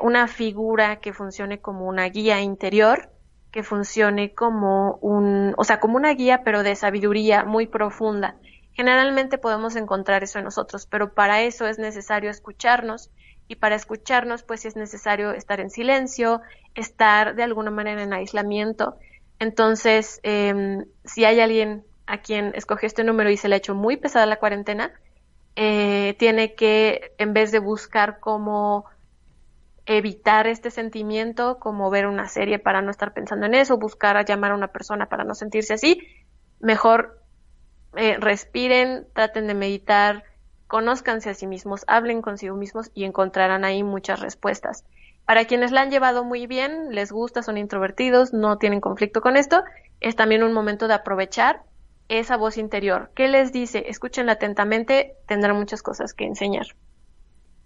una 0.02 0.28
figura 0.28 1.00
que 1.00 1.14
funcione 1.14 1.60
como 1.60 1.86
una 1.86 2.04
guía 2.10 2.42
interior 2.42 3.10
que 3.50 3.62
funcione 3.62 4.32
como 4.34 4.94
un, 5.00 5.54
o 5.56 5.64
sea, 5.64 5.80
como 5.80 5.96
una 5.96 6.14
guía, 6.14 6.42
pero 6.44 6.62
de 6.62 6.76
sabiduría 6.76 7.44
muy 7.44 7.66
profunda. 7.66 8.36
Generalmente 8.72 9.38
podemos 9.38 9.76
encontrar 9.76 10.22
eso 10.22 10.38
en 10.38 10.44
nosotros, 10.44 10.86
pero 10.86 11.12
para 11.12 11.42
eso 11.42 11.66
es 11.66 11.78
necesario 11.78 12.30
escucharnos 12.30 13.10
y 13.50 13.56
para 13.56 13.74
escucharnos 13.74 14.44
pues 14.44 14.64
es 14.64 14.76
necesario 14.76 15.32
estar 15.32 15.58
en 15.58 15.70
silencio, 15.70 16.40
estar 16.76 17.34
de 17.34 17.42
alguna 17.42 17.72
manera 17.72 18.00
en 18.00 18.12
aislamiento. 18.12 18.96
Entonces, 19.40 20.20
eh, 20.22 20.84
si 21.04 21.24
hay 21.24 21.40
alguien 21.40 21.82
a 22.06 22.18
quien 22.18 22.52
escogió 22.54 22.86
este 22.86 23.02
número 23.02 23.28
y 23.28 23.36
se 23.36 23.48
le 23.48 23.56
ha 23.56 23.58
hecho 23.58 23.74
muy 23.74 23.96
pesada 23.96 24.24
la 24.24 24.38
cuarentena, 24.38 24.92
eh, 25.56 26.14
tiene 26.20 26.54
que, 26.54 27.12
en 27.18 27.32
vez 27.32 27.50
de 27.50 27.58
buscar 27.58 28.20
cómo 28.20 28.84
evitar 29.84 30.46
este 30.46 30.70
sentimiento, 30.70 31.58
como 31.58 31.90
ver 31.90 32.06
una 32.06 32.28
serie 32.28 32.60
para 32.60 32.82
no 32.82 32.92
estar 32.92 33.12
pensando 33.12 33.46
en 33.46 33.54
eso, 33.54 33.78
buscar 33.78 34.16
a 34.16 34.24
llamar 34.24 34.52
a 34.52 34.54
una 34.54 34.68
persona 34.68 35.06
para 35.08 35.24
no 35.24 35.34
sentirse 35.34 35.74
así, 35.74 36.06
mejor 36.60 37.20
eh, 37.96 38.16
respiren, 38.20 39.08
traten 39.12 39.48
de 39.48 39.54
meditar, 39.54 40.22
conózcanse 40.70 41.28
a 41.28 41.34
sí 41.34 41.48
mismos, 41.48 41.84
hablen 41.88 42.22
consigo 42.22 42.54
mismos 42.54 42.92
y 42.94 43.04
encontrarán 43.04 43.64
ahí 43.64 43.82
muchas 43.82 44.20
respuestas. 44.20 44.84
Para 45.26 45.44
quienes 45.44 45.72
la 45.72 45.82
han 45.82 45.90
llevado 45.90 46.24
muy 46.24 46.46
bien, 46.46 46.94
les 46.94 47.10
gusta, 47.10 47.42
son 47.42 47.58
introvertidos, 47.58 48.32
no 48.32 48.56
tienen 48.56 48.80
conflicto 48.80 49.20
con 49.20 49.36
esto, 49.36 49.64
es 50.00 50.14
también 50.14 50.44
un 50.44 50.52
momento 50.52 50.86
de 50.86 50.94
aprovechar 50.94 51.64
esa 52.08 52.36
voz 52.36 52.56
interior. 52.56 53.10
¿Qué 53.16 53.26
les 53.26 53.52
dice? 53.52 53.84
Escúchenla 53.88 54.32
atentamente, 54.32 55.16
tendrán 55.26 55.56
muchas 55.56 55.82
cosas 55.82 56.14
que 56.14 56.24
enseñar. 56.24 56.66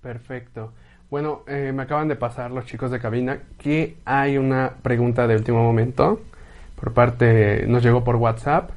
Perfecto. 0.00 0.72
Bueno, 1.11 1.42
eh, 1.46 1.72
me 1.74 1.82
acaban 1.82 2.09
de 2.09 2.16
pasar 2.16 2.50
los 2.50 2.64
chicos 2.64 2.90
de 2.90 3.00
cabina 3.00 3.38
que 3.59 3.98
hay 4.07 4.38
una 4.38 4.76
pregunta 4.82 5.26
de 5.26 5.36
último 5.36 5.62
momento 5.62 6.20
por 6.76 6.94
parte, 6.94 7.66
nos 7.68 7.82
llegó 7.82 8.02
por 8.02 8.16
WhatsApp, 8.16 8.70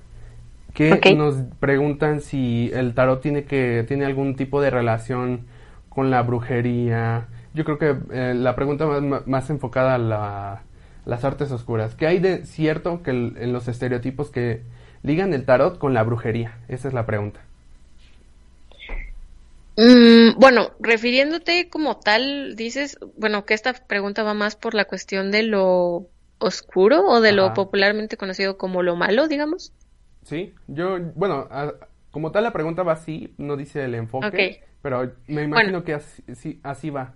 que 0.77 1.15
nos 1.15 1.35
preguntan 1.59 2.21
si 2.21 2.69
el 2.73 2.93
tarot 2.93 3.19
tiene 3.19 3.45
que 3.45 3.83
tiene 3.87 4.05
algún 4.05 4.35
tipo 4.35 4.61
de 4.61 4.69
relación 4.69 5.47
con 5.89 6.11
la 6.11 6.21
brujería. 6.21 7.27
Yo 7.55 7.65
creo 7.65 7.79
que 7.79 7.95
eh, 8.11 8.33
la 8.35 8.55
pregunta 8.55 8.85
más, 8.85 9.25
más 9.25 9.49
enfocada 9.49 9.95
a 9.95 9.97
la, 9.97 10.61
las 11.05 11.23
artes 11.23 11.51
oscuras. 11.51 11.95
¿Qué 11.95 12.05
hay 12.05 12.19
de 12.19 12.45
cierto 12.45 13.01
que 13.01 13.09
en 13.09 13.51
los 13.51 13.67
estereotipos 13.67 14.29
que 14.29 14.61
ligan 15.01 15.33
el 15.33 15.45
tarot 15.45 15.79
con 15.79 15.95
la 15.95 16.03
brujería? 16.03 16.59
Esa 16.67 16.87
es 16.87 16.93
la 16.93 17.07
pregunta. 17.07 17.41
Mm, 19.77 20.39
bueno, 20.39 20.71
refiriéndote 20.79 21.69
como 21.69 21.97
tal, 21.97 22.55
dices, 22.55 22.99
bueno, 23.15 23.45
que 23.45 23.55
esta 23.55 23.73
pregunta 23.73 24.21
va 24.21 24.35
más 24.35 24.55
por 24.55 24.75
la 24.75 24.85
cuestión 24.85 25.31
de 25.31 25.43
lo 25.43 26.07
oscuro 26.39 27.07
o 27.07 27.21
de 27.21 27.31
lo 27.31 27.55
popularmente 27.55 28.17
conocido 28.17 28.57
como 28.57 28.83
lo 28.83 28.95
malo, 28.95 29.27
digamos. 29.27 29.73
Sí, 30.27 30.53
yo, 30.67 30.99
bueno, 31.15 31.47
como 32.11 32.33
tal 32.33 32.43
la 32.43 32.51
pregunta 32.51 32.83
va 32.83 32.93
así, 32.93 33.33
no 33.37 33.55
dice 33.55 33.85
el 33.85 33.95
enfoque, 33.95 34.61
pero 34.81 35.13
me 35.27 35.43
imagino 35.43 35.85
que 35.85 35.93
así, 35.93 36.59
así 36.63 36.89
va. 36.89 37.15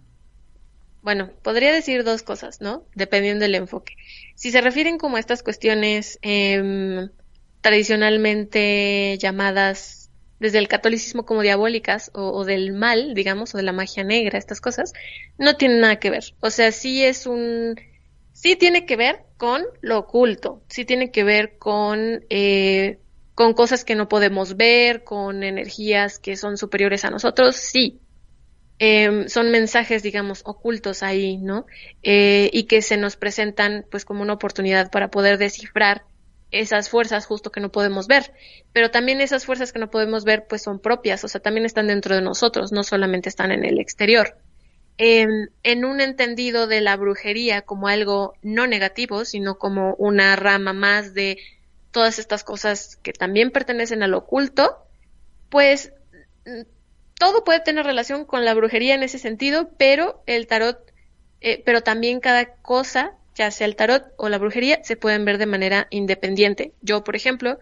Bueno, 1.01 1.29
podría 1.41 1.73
decir 1.73 2.05
dos 2.05 2.23
cosas, 2.23 2.61
¿no? 2.61 2.85
Dependiendo 2.95 3.43
del 3.43 3.55
enfoque. 3.55 3.97
Si 4.35 4.49
se 4.49 4.61
refieren 4.61 4.97
como 4.97 5.17
a 5.17 5.19
estas 5.19 5.43
cuestiones 5.43 6.19
eh, 6.21 7.09
tradicionalmente 7.59 9.17
llamadas 9.19 10.09
desde 10.39 10.59
el 10.59 10.69
catolicismo 10.69 11.25
como 11.25 11.41
diabólicas 11.41 12.11
o, 12.13 12.45
del 12.45 12.71
mal, 12.71 13.13
digamos, 13.13 13.53
o 13.53 13.57
de 13.57 13.63
la 13.63 13.73
magia 13.73 14.05
negra, 14.05 14.39
estas 14.39 14.61
cosas, 14.61 14.93
no 15.37 15.57
tienen 15.57 15.81
nada 15.81 15.97
que 15.97 16.11
ver. 16.11 16.33
O 16.39 16.49
sea, 16.49 16.71
sí 16.71 17.03
es 17.03 17.27
un, 17.27 17.75
sí 18.31 18.55
tiene 18.55 18.85
que 18.85 18.95
ver 18.95 19.19
con 19.35 19.63
lo 19.81 19.99
oculto, 19.99 20.63
sí 20.67 20.85
tiene 20.85 21.11
que 21.11 21.23
ver 21.23 21.57
con, 21.57 22.25
eh, 22.29 23.00
con 23.35 23.53
cosas 23.53 23.83
que 23.85 23.95
no 23.95 24.09
podemos 24.09 24.57
ver, 24.57 25.03
con 25.03 25.43
energías 25.43 26.19
que 26.19 26.35
son 26.35 26.57
superiores 26.57 27.05
a 27.05 27.09
nosotros, 27.09 27.55
sí. 27.55 27.99
Em, 28.79 29.27
son 29.27 29.51
mensajes, 29.51 30.01
digamos, 30.01 30.41
ocultos 30.43 31.03
ahí, 31.03 31.37
¿no? 31.37 31.65
Eh, 32.01 32.49
y 32.51 32.63
que 32.63 32.81
se 32.81 32.97
nos 32.97 33.15
presentan, 33.15 33.85
pues, 33.91 34.05
como 34.05 34.23
una 34.23 34.33
oportunidad 34.33 34.89
para 34.89 35.11
poder 35.11 35.37
descifrar 35.37 36.03
esas 36.51 36.89
fuerzas 36.89 37.25
justo 37.25 37.51
que 37.51 37.61
no 37.61 37.71
podemos 37.71 38.07
ver, 38.07 38.33
pero 38.73 38.91
también 38.91 39.21
esas 39.21 39.45
fuerzas 39.45 39.71
que 39.71 39.79
no 39.79 39.89
podemos 39.89 40.25
ver 40.25 40.45
pues 40.47 40.61
son 40.61 40.79
propias, 40.79 41.23
o 41.23 41.27
sea, 41.27 41.41
también 41.41 41.65
están 41.65 41.87
dentro 41.87 42.13
de 42.13 42.21
nosotros, 42.21 42.71
no 42.71 42.83
solamente 42.83 43.29
están 43.29 43.51
en 43.51 43.63
el 43.63 43.79
exterior. 43.79 44.37
Em, 44.97 45.47
en 45.63 45.85
un 45.85 46.01
entendido 46.01 46.67
de 46.67 46.81
la 46.81 46.97
brujería 46.97 47.61
como 47.61 47.87
algo 47.87 48.33
no 48.41 48.67
negativo, 48.67 49.25
sino 49.25 49.57
como 49.57 49.95
una 49.95 50.35
rama 50.35 50.73
más 50.73 51.13
de 51.13 51.37
todas 51.91 52.19
estas 52.19 52.43
cosas 52.43 52.97
que 53.03 53.13
también 53.13 53.51
pertenecen 53.51 54.03
al 54.03 54.13
oculto, 54.13 54.77
pues 55.49 55.93
mm, 56.45 56.61
todo 57.19 57.43
puede 57.43 57.59
tener 57.59 57.85
relación 57.85 58.25
con 58.25 58.45
la 58.45 58.53
brujería 58.53 58.95
en 58.95 59.03
ese 59.03 59.19
sentido, 59.19 59.69
pero 59.77 60.23
el 60.25 60.47
tarot, 60.47 60.79
eh, 61.41 61.61
pero 61.65 61.81
también 61.81 62.19
cada 62.19 62.55
cosa 62.55 63.13
ya 63.35 63.51
sea 63.51 63.67
el 63.67 63.75
tarot 63.75 64.03
o 64.17 64.29
la 64.29 64.37
brujería, 64.37 64.83
se 64.83 64.97
pueden 64.97 65.25
ver 65.25 65.37
de 65.37 65.45
manera 65.45 65.87
independiente. 65.89 66.73
Yo, 66.81 67.03
por 67.03 67.15
ejemplo, 67.15 67.59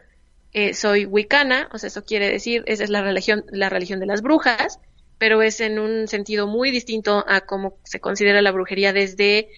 eh, 0.54 0.74
soy 0.74 1.06
wicana, 1.06 1.70
o 1.72 1.78
sea, 1.78 1.88
eso 1.88 2.04
quiere 2.04 2.30
decir, 2.30 2.64
esa 2.66 2.84
es 2.84 2.90
la 2.90 3.02
religión, 3.02 3.46
la 3.52 3.70
religión 3.70 4.00
de 4.00 4.08
las 4.08 4.22
brujas, 4.22 4.80
pero 5.18 5.42
es 5.42 5.60
en 5.60 5.80
un 5.80 6.08
sentido 6.08 6.48
muy 6.48 6.72
distinto 6.72 7.24
a 7.28 7.42
cómo 7.42 7.78
se 7.84 8.00
considera 8.00 8.42
la 8.42 8.52
brujería 8.52 8.94
desde, 8.94 9.50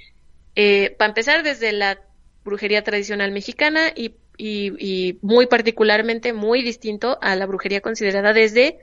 eh, 0.56 0.96
para 0.98 1.10
empezar, 1.10 1.44
desde 1.44 1.72
la 1.72 2.02
brujería 2.44 2.84
tradicional 2.84 3.32
mexicana 3.32 3.92
y, 3.96 4.16
y, 4.38 5.20
muy 5.22 5.48
particularmente 5.48 6.34
muy 6.34 6.64
distinto 6.64 7.18
a 7.22 7.36
la 7.36 7.46
brujería 7.46 7.82
considerada 7.82 8.34
desde 8.34 8.80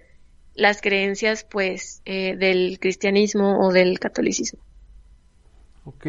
las 0.55 0.81
creencias, 0.81 1.45
pues, 1.45 2.03
eh, 2.05 2.37
del 2.37 2.79
cristianismo 2.81 3.61
o 3.61 3.73
del 3.73 3.99
catolicismo. 3.99 4.61
Ok, 5.85 6.07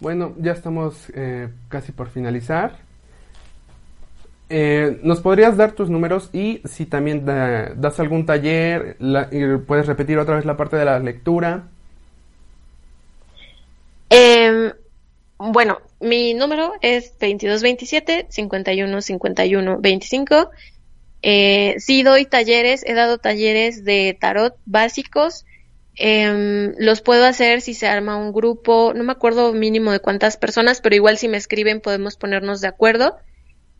bueno, 0.00 0.34
ya 0.38 0.52
estamos 0.52 1.10
eh, 1.14 1.48
casi 1.68 1.92
por 1.92 2.10
finalizar. 2.10 2.78
Eh, 4.54 5.00
¿Nos 5.02 5.20
podrías 5.20 5.56
dar 5.56 5.72
tus 5.72 5.88
números 5.88 6.28
y 6.32 6.60
si 6.64 6.84
también 6.84 7.24
das 7.24 8.00
algún 8.00 8.26
taller, 8.26 8.96
y 9.30 9.56
puedes 9.58 9.86
repetir 9.86 10.18
otra 10.18 10.36
vez 10.36 10.44
la 10.44 10.58
parte 10.58 10.76
de 10.76 10.84
la 10.84 10.98
lectura? 10.98 11.68
Bueno, 15.52 15.80
mi 16.00 16.34
número 16.34 16.72
es 16.80 17.12
2227 17.12 18.26
51 18.28 19.02
51 19.02 19.78
25. 19.80 20.50
sí 21.78 22.02
doy 22.02 22.26
talleres, 22.26 22.84
he 22.86 22.94
dado 22.94 23.18
talleres 23.18 23.84
de 23.84 24.16
tarot 24.20 24.56
básicos 24.64 25.44
Em, 25.94 26.74
los 26.78 27.02
puedo 27.02 27.26
hacer 27.26 27.60
si 27.60 27.74
se 27.74 27.86
arma 27.86 28.16
un 28.16 28.32
grupo, 28.32 28.92
no 28.94 29.04
me 29.04 29.12
acuerdo 29.12 29.52
mínimo 29.52 29.92
de 29.92 30.00
cuántas 30.00 30.36
personas, 30.36 30.80
pero 30.80 30.96
igual 30.96 31.18
si 31.18 31.28
me 31.28 31.36
escriben 31.36 31.80
podemos 31.80 32.16
ponernos 32.16 32.60
de 32.60 32.68
acuerdo. 32.68 33.18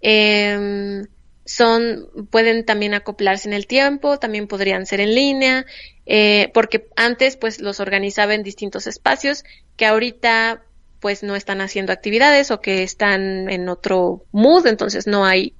Em, 0.00 1.06
son, 1.44 2.06
pueden 2.30 2.64
también 2.64 2.94
acoplarse 2.94 3.48
en 3.48 3.54
el 3.54 3.66
tiempo, 3.66 4.18
también 4.18 4.46
podrían 4.46 4.86
ser 4.86 5.00
en 5.00 5.14
línea, 5.14 5.66
eh, 6.06 6.50
porque 6.54 6.88
antes 6.96 7.36
pues 7.36 7.60
los 7.60 7.80
organizaba 7.80 8.34
en 8.34 8.42
distintos 8.42 8.86
espacios 8.86 9.44
que 9.76 9.86
ahorita 9.86 10.62
pues 11.02 11.24
no 11.24 11.34
están 11.34 11.60
haciendo 11.60 11.92
actividades 11.92 12.52
o 12.52 12.60
que 12.60 12.84
están 12.84 13.50
en 13.50 13.68
otro 13.68 14.24
mood, 14.30 14.68
entonces 14.68 15.08
no 15.08 15.24
hay 15.24 15.52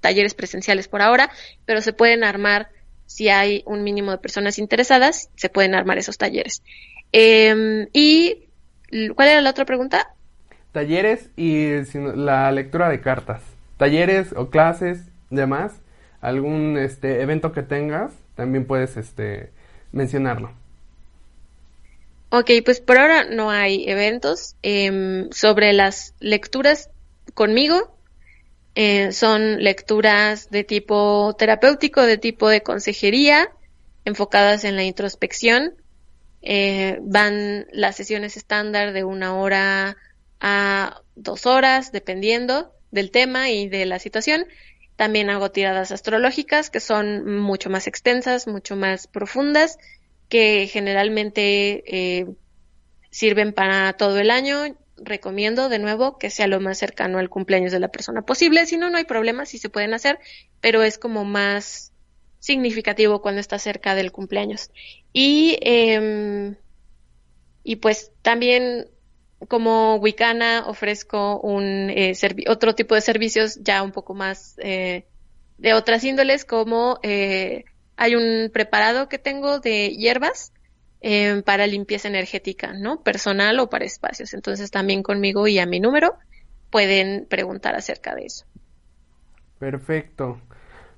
talleres 0.00 0.34
presenciales 0.34 0.88
por 0.88 1.00
ahora, 1.00 1.30
pero 1.64 1.80
se 1.80 1.94
pueden 1.94 2.22
armar 2.22 2.68
si 3.06 3.30
hay 3.30 3.62
un 3.64 3.82
mínimo 3.82 4.10
de 4.10 4.18
personas 4.18 4.58
interesadas, 4.58 5.30
se 5.36 5.48
pueden 5.48 5.74
armar 5.74 5.96
esos 5.96 6.18
talleres. 6.18 6.62
Em, 7.12 7.88
y 7.94 8.48
¿cuál 9.16 9.28
era 9.28 9.40
la 9.40 9.50
otra 9.50 9.64
pregunta? 9.64 10.14
Talleres 10.70 11.30
y 11.34 11.70
la 12.14 12.52
lectura 12.52 12.90
de 12.90 13.00
cartas. 13.00 13.42
Talleres 13.78 14.34
o 14.36 14.50
clases, 14.50 15.06
demás, 15.30 15.80
algún 16.20 16.76
este 16.76 17.22
evento 17.22 17.52
que 17.52 17.62
tengas, 17.62 18.12
también 18.34 18.66
puedes 18.66 18.98
este 18.98 19.50
mencionarlo. 19.92 20.59
Ok, 22.32 22.50
pues 22.64 22.80
por 22.80 22.96
ahora 22.96 23.24
no 23.24 23.50
hay 23.50 23.88
eventos. 23.88 24.54
Em, 24.62 25.30
sobre 25.32 25.72
las 25.72 26.14
lecturas 26.20 26.88
conmigo, 27.34 27.96
eh, 28.76 29.10
son 29.12 29.62
lecturas 29.64 30.48
de 30.48 30.62
tipo 30.62 31.34
terapéutico, 31.36 32.02
de 32.02 32.18
tipo 32.18 32.48
de 32.48 32.62
consejería, 32.62 33.50
enfocadas 34.04 34.62
en 34.62 34.76
la 34.76 34.84
introspección. 34.84 35.74
Eh, 36.42 36.98
van 37.02 37.66
las 37.72 37.96
sesiones 37.96 38.36
estándar 38.36 38.92
de 38.92 39.02
una 39.02 39.36
hora 39.36 39.96
a 40.40 41.02
dos 41.16 41.46
horas, 41.46 41.90
dependiendo 41.90 42.72
del 42.92 43.10
tema 43.10 43.50
y 43.50 43.68
de 43.68 43.86
la 43.86 43.98
situación. 43.98 44.46
También 44.94 45.30
hago 45.30 45.50
tiradas 45.50 45.90
astrológicas 45.90 46.70
que 46.70 46.78
son 46.78 47.38
mucho 47.40 47.70
más 47.70 47.88
extensas, 47.88 48.46
mucho 48.46 48.76
más 48.76 49.08
profundas 49.08 49.78
que 50.30 50.66
generalmente 50.66 51.82
eh, 51.86 52.26
sirven 53.10 53.52
para 53.52 53.92
todo 53.92 54.18
el 54.18 54.30
año. 54.30 54.76
Recomiendo 54.96 55.68
de 55.68 55.78
nuevo 55.78 56.16
que 56.16 56.30
sea 56.30 56.46
lo 56.46 56.60
más 56.60 56.78
cercano 56.78 57.18
al 57.18 57.28
cumpleaños 57.28 57.72
de 57.72 57.80
la 57.80 57.88
persona 57.88 58.22
posible. 58.22 58.64
Si 58.64 58.78
no, 58.78 58.88
no 58.88 58.96
hay 58.96 59.04
problema, 59.04 59.44
si 59.44 59.58
se 59.58 59.68
pueden 59.68 59.92
hacer, 59.92 60.18
pero 60.62 60.82
es 60.82 60.96
como 60.96 61.24
más 61.24 61.92
significativo 62.38 63.20
cuando 63.20 63.40
está 63.40 63.58
cerca 63.58 63.94
del 63.94 64.12
cumpleaños. 64.12 64.70
Y, 65.12 65.58
eh, 65.60 66.54
y 67.64 67.76
pues 67.76 68.12
también 68.22 68.88
como 69.48 69.96
Wicana 69.96 70.64
ofrezco 70.66 71.40
un 71.40 71.90
eh, 71.90 72.12
otro 72.48 72.74
tipo 72.74 72.94
de 72.94 73.00
servicios 73.00 73.58
ya 73.62 73.82
un 73.82 73.92
poco 73.92 74.14
más 74.14 74.56
eh, 74.58 75.06
de 75.58 75.74
otras 75.74 76.04
índoles 76.04 76.44
como 76.44 76.98
eh, 77.02 77.64
hay 78.00 78.14
un 78.14 78.50
preparado 78.50 79.10
que 79.10 79.18
tengo 79.18 79.60
de 79.60 79.90
hierbas 79.90 80.54
eh, 81.02 81.42
para 81.44 81.66
limpieza 81.66 82.08
energética, 82.08 82.72
¿no? 82.72 83.02
Personal 83.02 83.60
o 83.60 83.68
para 83.68 83.84
espacios. 83.84 84.32
Entonces 84.32 84.70
también 84.70 85.02
conmigo 85.02 85.46
y 85.46 85.58
a 85.58 85.66
mi 85.66 85.80
número 85.80 86.14
pueden 86.70 87.26
preguntar 87.28 87.74
acerca 87.74 88.14
de 88.14 88.24
eso. 88.24 88.46
Perfecto. 89.58 90.40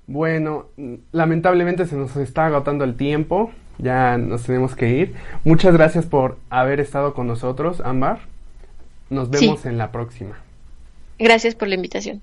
Bueno, 0.07 0.69
lamentablemente 1.11 1.87
se 1.87 1.97
nos 1.97 2.15
está 2.17 2.47
agotando 2.47 2.85
el 2.85 2.97
tiempo. 2.97 3.51
Ya 3.79 4.17
nos 4.17 4.45
tenemos 4.45 4.77
que 4.77 4.91
ir. 4.91 5.17
Muchas 5.43 5.75
gracias 5.75 6.07
por 6.07 6.39
haber 6.51 6.79
estado 6.79 7.15
con 7.15 7.27
nosotros, 7.27 7.81
Ámbar. 7.81 8.21
Nos 9.11 9.29
vemos 9.29 9.67
en 9.67 9.77
la 9.77 9.91
próxima. 9.91 10.39
Gracias 11.19 11.57
por 11.57 11.67
la 11.67 11.75
invitación. 11.75 12.23